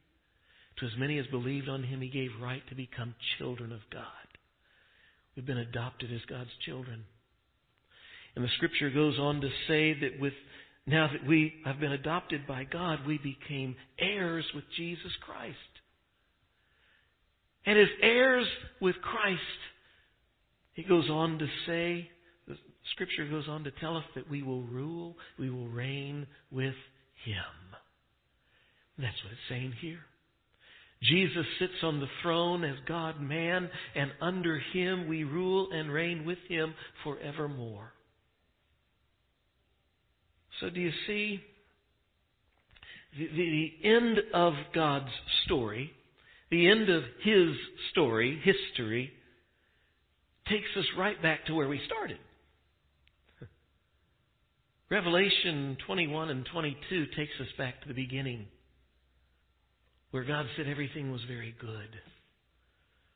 To 0.82 0.88
as 0.88 0.98
many 0.98 1.20
as 1.20 1.28
believed 1.28 1.70
on 1.70 1.84
him, 1.84 2.02
he 2.02 2.10
gave 2.10 2.32
right 2.42 2.68
to 2.70 2.76
become 2.76 3.14
children 3.38 3.72
of 3.72 3.82
God. 3.94 4.04
We've 5.36 5.46
been 5.46 5.60
adopted 5.60 6.12
as 6.12 6.22
God's 6.28 6.50
children. 6.66 7.06
And 8.36 8.44
the 8.44 8.50
scripture 8.58 8.90
goes 8.90 9.20
on 9.20 9.42
to 9.42 9.50
say 9.68 9.94
that 10.00 10.20
with 10.20 10.34
now 10.88 11.08
that 11.12 11.28
we 11.28 11.54
have 11.66 11.80
been 11.80 11.92
adopted 11.92 12.48
by 12.48 12.64
God, 12.64 13.06
we 13.06 13.20
became 13.20 13.76
heirs 14.00 14.46
with 14.56 14.64
Jesus 14.76 15.12
Christ. 15.24 15.56
And 17.68 17.78
as 17.78 17.88
heirs 18.02 18.48
with 18.82 18.96
Christ, 19.04 19.40
he 20.74 20.82
goes 20.82 21.08
on 21.12 21.38
to 21.38 21.46
say, 21.68 22.10
the 22.48 22.58
scripture 22.94 23.28
goes 23.30 23.48
on 23.48 23.66
to 23.66 23.72
tell 23.80 23.98
us 23.98 24.06
that 24.16 24.32
we 24.32 24.42
will 24.42 24.64
rule, 24.64 25.16
we 25.38 25.52
will 25.52 25.68
reign 25.68 26.26
with 26.50 26.74
him. 27.24 27.76
And 28.98 29.06
that's 29.06 29.24
what 29.24 29.34
it's 29.34 29.42
saying 29.48 29.74
here. 29.80 30.00
Jesus 31.04 31.46
sits 31.60 31.84
on 31.84 32.00
the 32.00 32.08
throne 32.22 32.64
as 32.64 32.76
God 32.88 33.20
man, 33.20 33.70
and 33.96 34.12
under 34.22 34.60
him 34.60 35.08
we 35.08 35.24
rule 35.24 35.70
and 35.72 35.92
reign 35.92 36.26
with 36.26 36.38
him 36.48 36.74
forevermore. 37.04 37.94
So 40.60 40.70
do 40.70 40.80
you 40.80 40.92
see? 41.08 41.42
the, 43.18 43.28
the 43.28 43.88
end 43.88 44.20
of 44.34 44.54
God's 44.74 45.12
story, 45.46 45.92
the 46.50 46.70
end 46.70 46.90
of 46.90 47.04
His 47.24 47.56
story, 47.92 48.40
history, 48.44 49.12
takes 50.48 50.68
us 50.78 50.86
right 50.98 51.22
back 51.22 51.46
to 51.46 51.56
where 51.56 51.68
we 51.68 51.82
started. 51.86 52.18
Revelation 54.90 55.78
21 55.86 56.30
and 56.30 56.48
22 56.52 57.06
takes 57.18 57.34
us 57.40 57.48
back 57.58 57.82
to 57.82 57.88
the 57.88 57.94
beginning, 57.94 58.48
where 60.12 60.24
God 60.24 60.46
said 60.56 60.68
everything 60.68 61.12
was 61.12 61.22
very 61.28 61.56
good. 61.60 61.90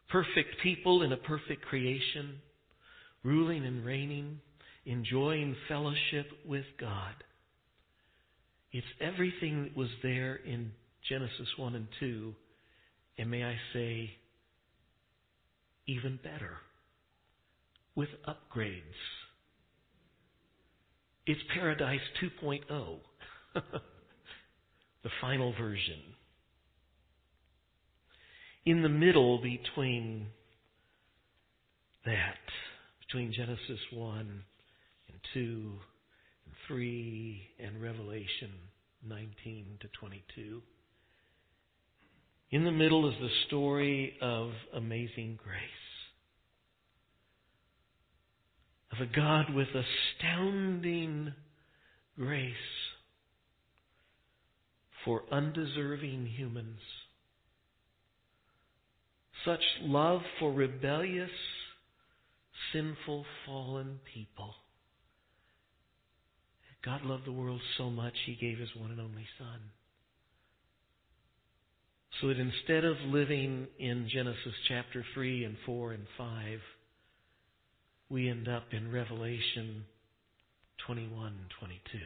Perfect 0.09 0.55
people 0.63 1.03
in 1.03 1.11
a 1.11 1.17
perfect 1.17 1.65
creation, 1.65 2.39
ruling 3.23 3.65
and 3.65 3.85
reigning, 3.85 4.39
enjoying 4.85 5.55
fellowship 5.67 6.27
with 6.45 6.65
God. 6.79 7.13
It's 8.71 8.87
everything 9.01 9.63
that 9.63 9.77
was 9.77 9.89
there 10.03 10.35
in 10.35 10.71
Genesis 11.09 11.47
1 11.57 11.75
and 11.75 11.87
2, 11.99 12.33
and 13.17 13.29
may 13.29 13.43
I 13.43 13.55
say, 13.73 14.11
even 15.87 16.19
better, 16.23 16.57
with 17.95 18.09
upgrades. 18.27 18.81
It's 21.25 21.41
Paradise 21.53 21.99
2.0, 22.21 22.97
the 23.53 25.09
final 25.21 25.53
version. 25.53 26.14
In 28.65 28.81
the 28.81 28.89
middle 28.89 29.37
between 29.37 30.25
that, 32.03 32.39
between 32.99 33.31
Genesis 33.31 33.79
1 33.93 34.19
and 34.19 35.19
2 35.35 35.71
and 36.45 36.55
3 36.67 37.41
and 37.59 37.79
Revelation 37.79 38.51
19 39.07 39.65
to 39.81 39.87
22. 39.99 40.61
In 42.49 42.63
the 42.63 42.71
middle 42.71 43.07
is 43.07 43.15
the 43.21 43.29
story 43.47 44.15
of 44.19 44.49
amazing 44.73 45.37
grace. 45.43 45.59
Of 48.91 49.07
a 49.07 49.15
God 49.15 49.53
with 49.53 49.67
astounding 49.67 51.33
grace 52.17 52.53
for 55.03 55.21
undeserving 55.31 56.25
humans. 56.35 56.79
Such 59.45 59.63
love 59.81 60.21
for 60.39 60.51
rebellious, 60.51 61.29
sinful, 62.73 63.25
fallen 63.45 63.99
people 64.13 64.55
God 66.85 67.01
loved 67.03 67.25
the 67.25 67.31
world 67.31 67.61
so 67.77 67.89
much, 67.89 68.13
He 68.27 68.35
gave 68.35 68.59
His 68.59 68.69
one 68.77 68.91
and 68.91 69.01
only 69.01 69.25
Son. 69.39 69.59
So 72.21 72.27
that 72.27 72.39
instead 72.39 72.85
of 72.85 72.95
living 73.07 73.67
in 73.79 74.07
Genesis 74.13 74.53
chapter 74.67 75.03
3 75.15 75.45
and 75.45 75.57
4 75.65 75.93
and 75.93 76.05
5, 76.17 76.59
we 78.09 78.29
end 78.29 78.47
up 78.47 78.65
in 78.71 78.91
Revelation 78.91 79.83
21 80.85 81.27
and 81.27 81.35
22. 81.59 81.99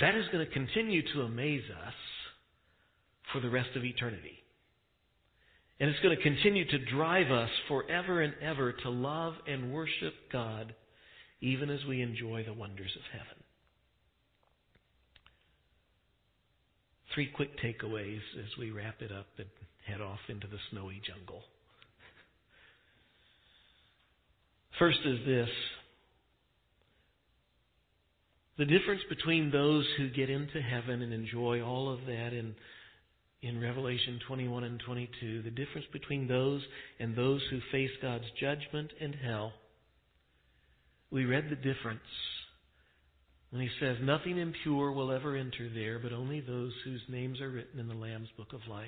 That 0.00 0.16
is 0.16 0.26
going 0.32 0.44
to 0.44 0.52
continue 0.52 1.02
to 1.14 1.22
amaze 1.22 1.62
us 1.86 1.94
for 3.32 3.40
the 3.40 3.48
rest 3.48 3.70
of 3.76 3.84
eternity. 3.84 4.42
And 5.80 5.88
it's 5.88 6.00
going 6.00 6.14
to 6.14 6.22
continue 6.22 6.66
to 6.66 6.78
drive 6.78 7.30
us 7.30 7.48
forever 7.66 8.20
and 8.20 8.34
ever 8.42 8.72
to 8.72 8.90
love 8.90 9.34
and 9.46 9.72
worship 9.72 10.12
God 10.30 10.74
even 11.40 11.70
as 11.70 11.80
we 11.88 12.02
enjoy 12.02 12.44
the 12.44 12.52
wonders 12.52 12.94
of 12.94 13.02
heaven. 13.12 13.42
Three 17.14 17.30
quick 17.34 17.58
takeaways 17.58 18.20
as 18.38 18.58
we 18.58 18.70
wrap 18.70 19.00
it 19.00 19.10
up 19.10 19.26
and 19.38 19.48
head 19.86 20.02
off 20.02 20.20
into 20.28 20.46
the 20.46 20.58
snowy 20.70 21.00
jungle. 21.06 21.42
First 24.78 24.98
is 25.04 25.18
this 25.26 25.48
the 28.58 28.66
difference 28.66 29.00
between 29.08 29.50
those 29.50 29.86
who 29.96 30.10
get 30.10 30.28
into 30.28 30.60
heaven 30.60 31.00
and 31.00 31.14
enjoy 31.14 31.62
all 31.62 31.90
of 31.90 32.00
that 32.06 32.34
in, 32.34 32.54
in 33.42 33.60
Revelation 33.60 34.20
21 34.26 34.64
and 34.64 34.80
22, 34.84 35.42
the 35.42 35.50
difference 35.50 35.86
between 35.92 36.28
those 36.28 36.62
and 36.98 37.16
those 37.16 37.40
who 37.50 37.58
face 37.72 37.90
God's 38.02 38.24
judgment 38.38 38.90
and 39.00 39.14
hell 39.14 39.52
we 41.10 41.24
read 41.24 41.48
the 41.50 41.56
difference 41.56 42.00
when 43.50 43.62
he 43.62 43.68
says, 43.80 43.96
Nothing 44.02 44.38
impure 44.38 44.92
will 44.92 45.12
ever 45.12 45.36
enter 45.36 45.68
there, 45.74 45.98
but 45.98 46.12
only 46.12 46.40
those 46.40 46.72
whose 46.84 47.02
names 47.08 47.40
are 47.40 47.50
written 47.50 47.80
in 47.80 47.88
the 47.88 47.94
Lamb's 47.94 48.28
book 48.36 48.52
of 48.52 48.60
life. 48.68 48.86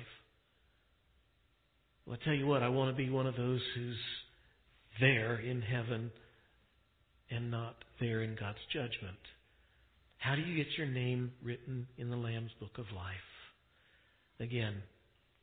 Well, 2.05 2.17
I 2.19 2.25
tell 2.25 2.33
you 2.33 2.47
what, 2.47 2.63
I 2.63 2.69
want 2.69 2.95
to 2.95 3.03
be 3.03 3.09
one 3.09 3.27
of 3.27 3.35
those 3.35 3.61
who's 3.75 3.97
there 4.99 5.35
in 5.35 5.61
heaven 5.61 6.11
and 7.29 7.51
not 7.51 7.75
there 7.99 8.21
in 8.21 8.35
God's 8.35 8.57
judgment. 8.71 9.17
How 10.17 10.35
do 10.35 10.41
you 10.41 10.55
get 10.55 10.77
your 10.77 10.87
name 10.87 11.31
written 11.43 11.87
in 11.97 12.09
the 12.09 12.15
Lamb's 12.17 12.51
book 12.59 12.77
of 12.77 12.85
life? 12.95 13.15
Again, 14.43 14.83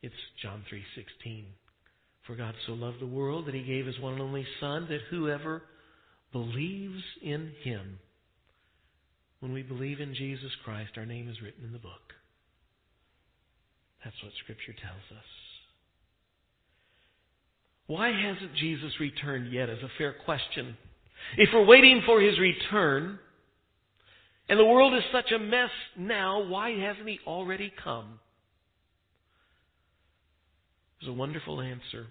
it's 0.01 0.15
John 0.41 0.63
3:16. 0.69 1.45
For 2.27 2.35
God 2.35 2.55
so 2.65 2.73
loved 2.73 2.99
the 2.99 3.07
world 3.07 3.47
that 3.47 3.55
he 3.55 3.63
gave 3.63 3.87
his 3.87 3.99
one 3.99 4.13
and 4.13 4.21
only 4.21 4.45
son 4.59 4.87
that 4.89 5.01
whoever 5.09 5.63
believes 6.31 7.03
in 7.21 7.51
Him, 7.63 7.99
when 9.39 9.53
we 9.53 9.63
believe 9.63 9.99
in 9.99 10.13
Jesus 10.15 10.51
Christ, 10.63 10.91
our 10.97 11.05
name 11.05 11.27
is 11.29 11.41
written 11.41 11.65
in 11.65 11.73
the 11.73 11.79
book. 11.79 12.13
That's 14.03 14.15
what 14.23 14.31
Scripture 14.43 14.73
tells 14.73 15.17
us. 15.19 15.25
Why 17.87 18.09
hasn't 18.09 18.55
Jesus 18.55 18.93
returned 18.99 19.51
yet 19.51 19.69
is 19.69 19.83
a 19.83 19.97
fair 19.97 20.15
question. 20.25 20.77
If 21.37 21.49
we're 21.53 21.65
waiting 21.65 22.01
for 22.05 22.21
His 22.21 22.39
return, 22.39 23.19
and 24.47 24.59
the 24.59 24.65
world 24.65 24.93
is 24.93 25.03
such 25.11 25.31
a 25.31 25.39
mess 25.39 25.69
now, 25.97 26.43
why 26.47 26.71
hasn't 26.71 27.07
He 27.07 27.19
already 27.27 27.73
come? 27.83 28.19
There's 31.01 31.09
a 31.09 31.17
wonderful 31.17 31.61
answer. 31.61 32.07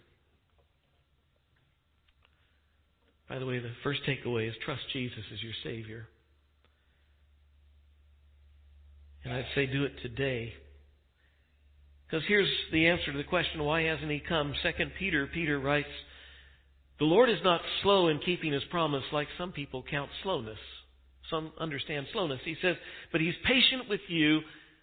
By 3.28 3.38
the 3.38 3.46
way, 3.46 3.60
the 3.60 3.70
first 3.84 4.00
takeaway 4.08 4.48
is 4.48 4.54
trust 4.64 4.82
Jesus 4.92 5.22
as 5.32 5.40
your 5.40 5.52
Savior. 5.62 6.08
And 9.24 9.32
I'd 9.32 9.46
say 9.54 9.66
do 9.66 9.84
it 9.84 9.92
today. 10.02 10.52
Because 12.06 12.24
here's 12.26 12.48
the 12.72 12.88
answer 12.88 13.12
to 13.12 13.18
the 13.18 13.24
question, 13.24 13.62
why 13.62 13.82
hasn't 13.82 14.10
he 14.10 14.20
come? 14.28 14.52
Second 14.64 14.90
Peter, 14.98 15.28
Peter 15.32 15.60
writes, 15.60 15.88
The 16.98 17.04
Lord 17.04 17.30
is 17.30 17.38
not 17.44 17.60
slow 17.84 18.08
in 18.08 18.18
keeping 18.18 18.52
his 18.52 18.64
promise 18.70 19.04
like 19.12 19.28
some 19.38 19.52
people 19.52 19.84
count 19.88 20.10
slowness. 20.24 20.58
Some 21.30 21.52
understand 21.60 22.06
slowness. 22.12 22.40
He 22.44 22.56
says, 22.60 22.74
but 23.12 23.20
he's 23.20 23.34
patient 23.46 23.88
with 23.88 24.00
you, 24.08 24.40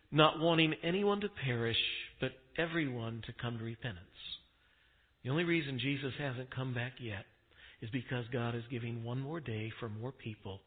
not 0.10 0.40
wanting 0.40 0.74
anyone 0.84 1.20
to 1.20 1.28
perish, 1.44 1.76
but 2.20 2.32
everyone 2.58 3.22
to 3.26 3.34
come 3.42 3.58
to 3.58 3.64
repentance. 3.64 4.06
The 5.24 5.30
only 5.30 5.44
reason 5.44 5.80
Jesus 5.80 6.14
hasn't 6.18 6.56
come 6.56 6.74
back 6.74 6.94
yet 7.00 7.26
is 7.82 7.90
because 7.92 8.26
God 8.32 8.56
is 8.56 8.64
giving 8.72 9.04
one 9.04 9.20
more 9.20 9.40
day 9.40 9.72
for 9.80 9.90
more 9.90 10.12
people 10.12 10.62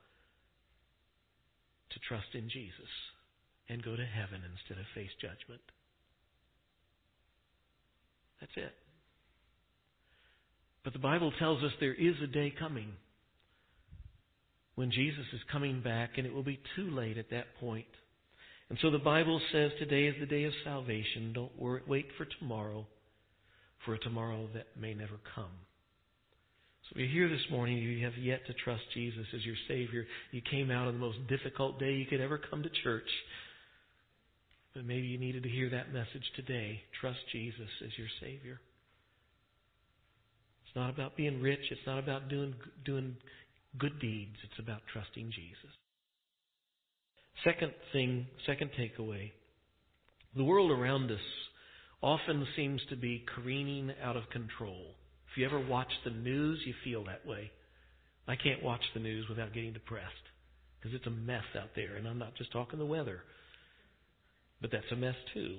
to 1.90 2.00
trust 2.08 2.34
in 2.34 2.48
Jesus 2.48 2.90
and 3.68 3.82
go 3.82 3.96
to 3.96 4.04
heaven 4.04 4.42
instead 4.44 4.78
of 4.78 4.86
face 4.94 5.10
judgment. 5.20 5.62
That's 8.40 8.52
it. 8.56 8.72
But 10.84 10.92
the 10.92 10.98
Bible 10.98 11.32
tells 11.38 11.62
us 11.62 11.72
there 11.78 11.94
is 11.94 12.14
a 12.22 12.26
day 12.26 12.52
coming 12.58 12.92
when 14.76 14.90
Jesus 14.90 15.26
is 15.34 15.40
coming 15.52 15.82
back, 15.82 16.12
and 16.16 16.26
it 16.26 16.32
will 16.32 16.42
be 16.42 16.60
too 16.74 16.90
late 16.90 17.18
at 17.18 17.30
that 17.30 17.46
point. 17.60 17.86
And 18.70 18.78
so 18.80 18.90
the 18.90 18.98
Bible 18.98 19.40
says 19.52 19.72
today 19.78 20.06
is 20.06 20.14
the 20.20 20.26
day 20.26 20.44
of 20.44 20.52
salvation. 20.64 21.32
Don't 21.34 21.60
worry, 21.60 21.82
wait 21.88 22.06
for 22.16 22.24
tomorrow, 22.38 22.86
for 23.84 23.94
a 23.94 23.98
tomorrow 23.98 24.48
that 24.54 24.68
may 24.80 24.94
never 24.94 25.16
come. 25.34 25.50
So 26.84 26.94
if 26.94 26.98
you're 26.98 27.08
here 27.08 27.28
this 27.28 27.50
morning, 27.50 27.78
you 27.78 28.04
have 28.04 28.16
yet 28.16 28.46
to 28.46 28.54
trust 28.54 28.82
Jesus 28.94 29.26
as 29.34 29.44
your 29.44 29.56
Savior. 29.66 30.06
You 30.30 30.40
came 30.48 30.70
out 30.70 30.86
on 30.86 30.94
the 30.94 31.00
most 31.00 31.18
difficult 31.28 31.80
day 31.80 31.94
you 31.94 32.06
could 32.06 32.20
ever 32.20 32.38
come 32.38 32.62
to 32.62 32.70
church. 32.84 33.08
But 34.72 34.84
maybe 34.84 35.08
you 35.08 35.18
needed 35.18 35.42
to 35.42 35.48
hear 35.48 35.68
that 35.70 35.92
message 35.92 36.30
today. 36.36 36.80
Trust 37.00 37.18
Jesus 37.32 37.68
as 37.84 37.90
your 37.98 38.08
Savior. 38.20 38.60
It's 40.64 40.76
not 40.76 40.90
about 40.90 41.16
being 41.16 41.42
rich. 41.42 41.60
It's 41.72 41.86
not 41.88 41.98
about 41.98 42.28
doing, 42.28 42.54
doing 42.84 43.16
good 43.78 43.98
deeds. 43.98 44.36
It's 44.44 44.60
about 44.60 44.82
trusting 44.92 45.32
Jesus. 45.32 45.74
Second 47.44 47.72
thing, 47.92 48.26
second 48.46 48.70
takeaway. 48.78 49.32
The 50.36 50.44
world 50.44 50.70
around 50.70 51.10
us 51.10 51.18
often 52.02 52.46
seems 52.56 52.80
to 52.90 52.96
be 52.96 53.24
careening 53.34 53.92
out 54.02 54.16
of 54.16 54.28
control. 54.30 54.94
If 55.30 55.38
you 55.38 55.46
ever 55.46 55.60
watch 55.60 55.90
the 56.04 56.10
news, 56.10 56.60
you 56.66 56.74
feel 56.84 57.04
that 57.04 57.26
way. 57.26 57.50
I 58.28 58.36
can't 58.36 58.62
watch 58.62 58.82
the 58.94 59.00
news 59.00 59.28
without 59.28 59.54
getting 59.54 59.72
depressed. 59.72 60.06
Because 60.78 60.94
it's 60.94 61.06
a 61.06 61.10
mess 61.10 61.44
out 61.58 61.70
there. 61.76 61.96
And 61.96 62.06
I'm 62.06 62.18
not 62.18 62.36
just 62.36 62.52
talking 62.52 62.78
the 62.78 62.86
weather, 62.86 63.20
but 64.60 64.70
that's 64.70 64.90
a 64.92 64.96
mess 64.96 65.16
too. 65.34 65.58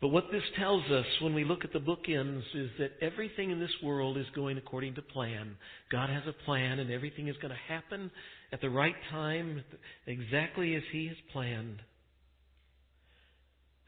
But 0.00 0.08
what 0.08 0.24
this 0.30 0.42
tells 0.58 0.84
us 0.90 1.06
when 1.22 1.34
we 1.34 1.44
look 1.44 1.64
at 1.64 1.72
the 1.72 1.78
bookends 1.78 2.42
is 2.54 2.70
that 2.78 2.92
everything 3.00 3.50
in 3.50 3.58
this 3.58 3.70
world 3.82 4.18
is 4.18 4.26
going 4.34 4.58
according 4.58 4.94
to 4.96 5.02
plan. 5.02 5.56
God 5.90 6.10
has 6.10 6.22
a 6.28 6.44
plan, 6.44 6.78
and 6.78 6.90
everything 6.90 7.28
is 7.28 7.36
going 7.38 7.52
to 7.52 7.74
happen 7.74 8.10
at 8.52 8.60
the 8.60 8.70
right 8.70 8.94
time, 9.10 9.64
exactly 10.06 10.74
as 10.74 10.82
He 10.92 11.08
has 11.08 11.16
planned. 11.32 11.80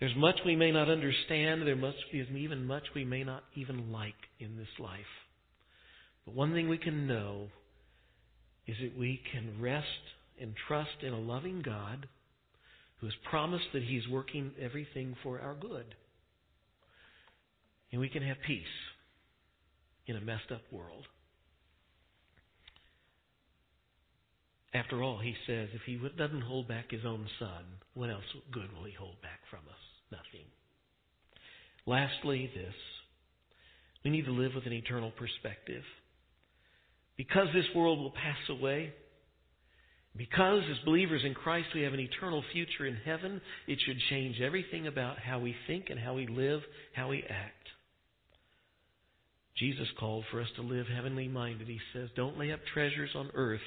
There's 0.01 0.17
much 0.17 0.37
we 0.45 0.57
may 0.57 0.71
not 0.71 0.89
understand. 0.89 1.67
There 1.67 1.77
must 1.77 1.99
be 2.13 2.19
even 2.19 2.67
much 2.67 2.85
we 2.95 3.05
may 3.05 3.25
not 3.25 3.43
even 3.55 3.91
like 3.91 4.15
in 4.39 4.57
this 4.57 4.69
life. 4.79 5.01
But 6.25 6.35
one 6.35 6.53
thing 6.53 6.69
we 6.69 6.79
can 6.79 7.07
know 7.07 7.49
is 8.67 8.77
that 8.81 8.97
we 8.97 9.21
can 9.33 9.61
rest 9.61 9.87
and 10.41 10.55
trust 10.69 11.03
in 11.03 11.13
a 11.13 11.19
loving 11.19 11.63
God 11.63 12.07
who 13.01 13.07
has 13.07 13.15
promised 13.29 13.67
that 13.73 13.83
He's 13.83 14.07
working 14.09 14.53
everything 14.61 15.17
for 15.23 15.41
our 15.41 15.55
good. 15.55 15.95
And 17.91 18.01
we 18.01 18.09
can 18.09 18.23
have 18.23 18.37
peace 18.47 18.63
in 20.07 20.17
a 20.17 20.21
messed 20.21 20.53
up 20.53 20.63
world. 20.71 21.07
After 24.79 25.03
all, 25.03 25.19
he 25.19 25.35
says, 25.47 25.69
if 25.73 25.83
he 25.87 25.99
doesn't 26.17 26.43
hold 26.43 26.69
back 26.69 26.91
his 26.91 27.05
own 27.05 27.27
son, 27.41 27.65
what 27.95 28.11
else 28.11 28.23
good 28.53 28.69
will 28.77 28.85
he 28.85 28.93
hold 28.93 29.21
back 29.23 29.41
from 29.51 29.61
us? 29.69 29.83
Nothing. 30.13 30.47
Lastly, 31.85 32.49
this. 32.55 32.75
We 34.05 34.13
need 34.13 34.27
to 34.27 34.31
live 34.31 34.53
with 34.55 34.67
an 34.67 34.73
eternal 34.73 35.11
perspective. 35.19 35.83
Because 37.17 37.49
this 37.53 37.65
world 37.75 37.99
will 37.99 38.13
pass 38.13 38.39
away, 38.49 38.93
because 40.17 40.63
as 40.71 40.85
believers 40.85 41.23
in 41.25 41.35
Christ 41.35 41.69
we 41.75 41.83
have 41.83 41.93
an 41.93 42.01
eternal 42.01 42.45
future 42.53 42.87
in 42.87 42.97
heaven, 43.05 43.41
it 43.67 43.79
should 43.85 43.99
change 44.11 44.41
everything 44.41 44.87
about 44.87 45.19
how 45.19 45.41
we 45.41 45.57
think 45.67 45.87
and 45.91 45.99
how 45.99 46.15
we 46.15 46.29
live, 46.29 46.61
how 46.95 47.09
we 47.09 47.25
act. 47.29 47.55
Jesus 49.57 49.89
called 49.99 50.25
for 50.31 50.41
us 50.41 50.49
to 50.55 50.63
live 50.63 50.87
heavenly 50.87 51.27
minded. 51.27 51.67
He 51.67 51.81
says, 51.93 52.11
Don't 52.15 52.39
lay 52.39 52.53
up 52.53 52.61
treasures 52.73 53.11
on 53.17 53.31
earth 53.35 53.61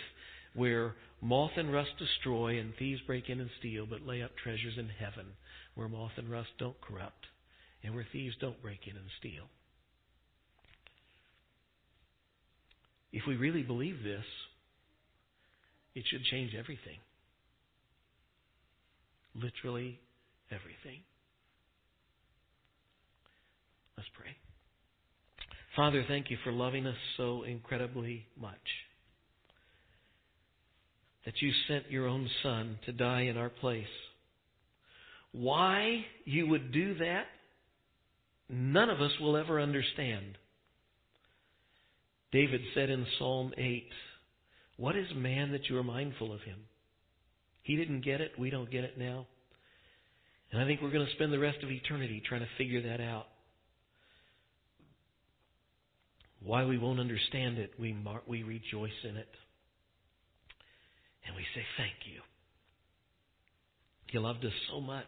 where 0.54 0.96
moth 1.22 1.52
and 1.58 1.72
rust 1.72 1.92
destroy 1.98 2.60
and 2.60 2.74
thieves 2.78 3.02
break 3.02 3.30
in 3.30 3.40
and 3.40 3.50
steal, 3.60 3.86
but 3.86 4.06
lay 4.06 4.22
up 4.22 4.32
treasures 4.44 4.78
in 4.78 4.90
heaven 4.90 5.26
where 5.76 5.88
moth 5.88 6.12
and 6.18 6.30
rust 6.30 6.50
don't 6.60 6.80
corrupt 6.82 7.28
and 7.84 7.96
where 7.96 8.06
thieves 8.12 8.36
don't 8.40 8.62
break 8.62 8.80
in 8.88 8.96
and 8.96 9.06
steal. 9.20 9.46
If 13.14 13.24
we 13.28 13.36
really 13.36 13.64
believe 13.64 14.04
this, 14.04 14.26
it 15.96 16.04
should 16.08 16.24
change 16.26 16.54
everything. 16.58 17.00
Literally 19.36 20.00
everything. 20.50 21.02
Let's 23.98 24.10
pray. 24.18 24.36
Father, 25.76 26.06
thank 26.08 26.30
you 26.30 26.38
for 26.44 26.52
loving 26.52 26.86
us 26.86 26.96
so 27.18 27.44
incredibly 27.44 28.26
much 28.40 28.58
that 31.26 31.42
you 31.42 31.52
sent 31.68 31.92
your 31.92 32.08
own 32.08 32.30
Son 32.42 32.80
to 32.86 32.92
die 32.92 33.22
in 33.22 33.38
our 33.38 33.50
place. 33.50 33.86
Why 35.32 36.06
you 36.26 36.48
would 36.48 36.72
do 36.72 36.96
that, 36.96 37.26
none 38.50 38.90
of 38.90 39.02
us 39.02 39.12
will 39.20 39.38
ever 39.38 39.60
understand. 39.60 40.38
David 42.32 42.62
said 42.74 42.90
in 42.90 43.06
Psalm 43.20 43.54
8, 43.58 43.90
What 44.78 44.96
is 44.96 45.08
man 45.16 45.52
that 45.52 45.70
you 45.70 45.78
are 45.78 45.84
mindful 45.84 46.34
of 46.34 46.42
him? 46.42 46.60
He 47.64 47.76
didn't 47.76 48.04
get 48.04 48.22
it. 48.22 48.32
We 48.40 48.50
don't 48.50 48.72
get 48.72 48.84
it 48.84 48.98
now. 48.98 49.28
And 50.52 50.62
I 50.62 50.66
think 50.66 50.82
we're 50.82 50.92
going 50.92 51.06
to 51.06 51.14
spend 51.14 51.32
the 51.32 51.40
rest 51.40 51.60
of 51.64 51.70
eternity 51.70 52.22
trying 52.28 52.42
to 52.42 52.48
figure 52.58 52.82
that 52.82 53.02
out. 53.02 53.28
Why 56.44 56.66
we 56.66 56.78
won't 56.78 57.00
understand 57.00 57.58
it, 57.60 57.72
we, 57.80 57.94
mar- 57.94 58.24
we 58.28 58.44
rejoice 58.44 58.92
in 59.08 59.16
it. 59.16 59.30
And 61.28 61.36
we 61.36 61.44
say, 61.56 61.64
Thank 61.78 61.94
you. 62.06 62.22
You 64.12 64.20
loved 64.20 64.44
us 64.46 64.54
so 64.70 64.82
much. 64.82 65.06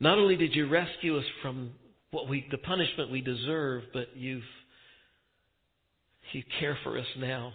Not 0.00 0.18
only 0.18 0.36
did 0.36 0.54
you 0.54 0.68
rescue 0.68 1.16
us 1.18 1.24
from 1.40 1.72
what 2.10 2.28
we, 2.28 2.46
the 2.50 2.58
punishment 2.58 3.10
we 3.10 3.20
deserve, 3.20 3.84
but 3.92 4.08
you've, 4.16 4.42
you 6.32 6.42
care 6.58 6.76
for 6.82 6.98
us 6.98 7.06
now. 7.18 7.52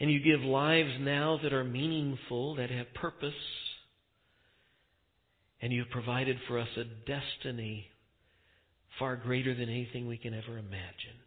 And 0.00 0.10
you 0.10 0.20
give 0.20 0.40
lives 0.40 0.90
now 1.00 1.38
that 1.42 1.52
are 1.52 1.62
meaningful, 1.62 2.56
that 2.56 2.70
have 2.70 2.92
purpose. 2.94 3.32
And 5.62 5.72
you've 5.72 5.90
provided 5.90 6.36
for 6.48 6.58
us 6.58 6.68
a 6.76 6.84
destiny 7.06 7.86
far 8.98 9.16
greater 9.16 9.54
than 9.54 9.68
anything 9.68 10.06
we 10.06 10.18
can 10.18 10.34
ever 10.34 10.58
imagine. 10.58 11.18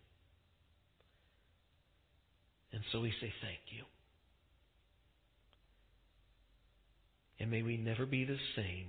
And 2.71 2.81
so 2.91 3.01
we 3.01 3.11
say 3.21 3.33
thank 3.41 3.59
you. 3.69 3.83
And 7.39 7.51
may 7.51 7.61
we 7.61 7.77
never 7.77 8.05
be 8.05 8.25
the 8.25 8.37
same 8.55 8.87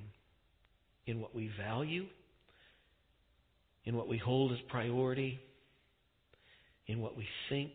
in 1.07 1.21
what 1.21 1.35
we 1.35 1.51
value, 1.61 2.07
in 3.85 3.97
what 3.97 4.09
we 4.09 4.19
hold 4.19 4.53
as 4.53 4.59
priority, 4.69 5.39
in 6.87 7.01
what 7.01 7.17
we 7.17 7.27
think, 7.49 7.73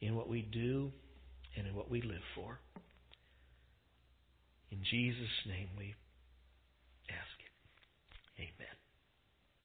in 0.00 0.16
what 0.16 0.28
we 0.28 0.42
do, 0.42 0.90
and 1.56 1.66
in 1.66 1.74
what 1.74 1.90
we 1.90 2.00
live 2.02 2.22
for. 2.34 2.58
In 4.70 4.78
Jesus' 4.90 5.46
name 5.46 5.68
we 5.76 5.94
ask 7.10 7.38
it. 7.40 8.40
Amen. 8.40 8.71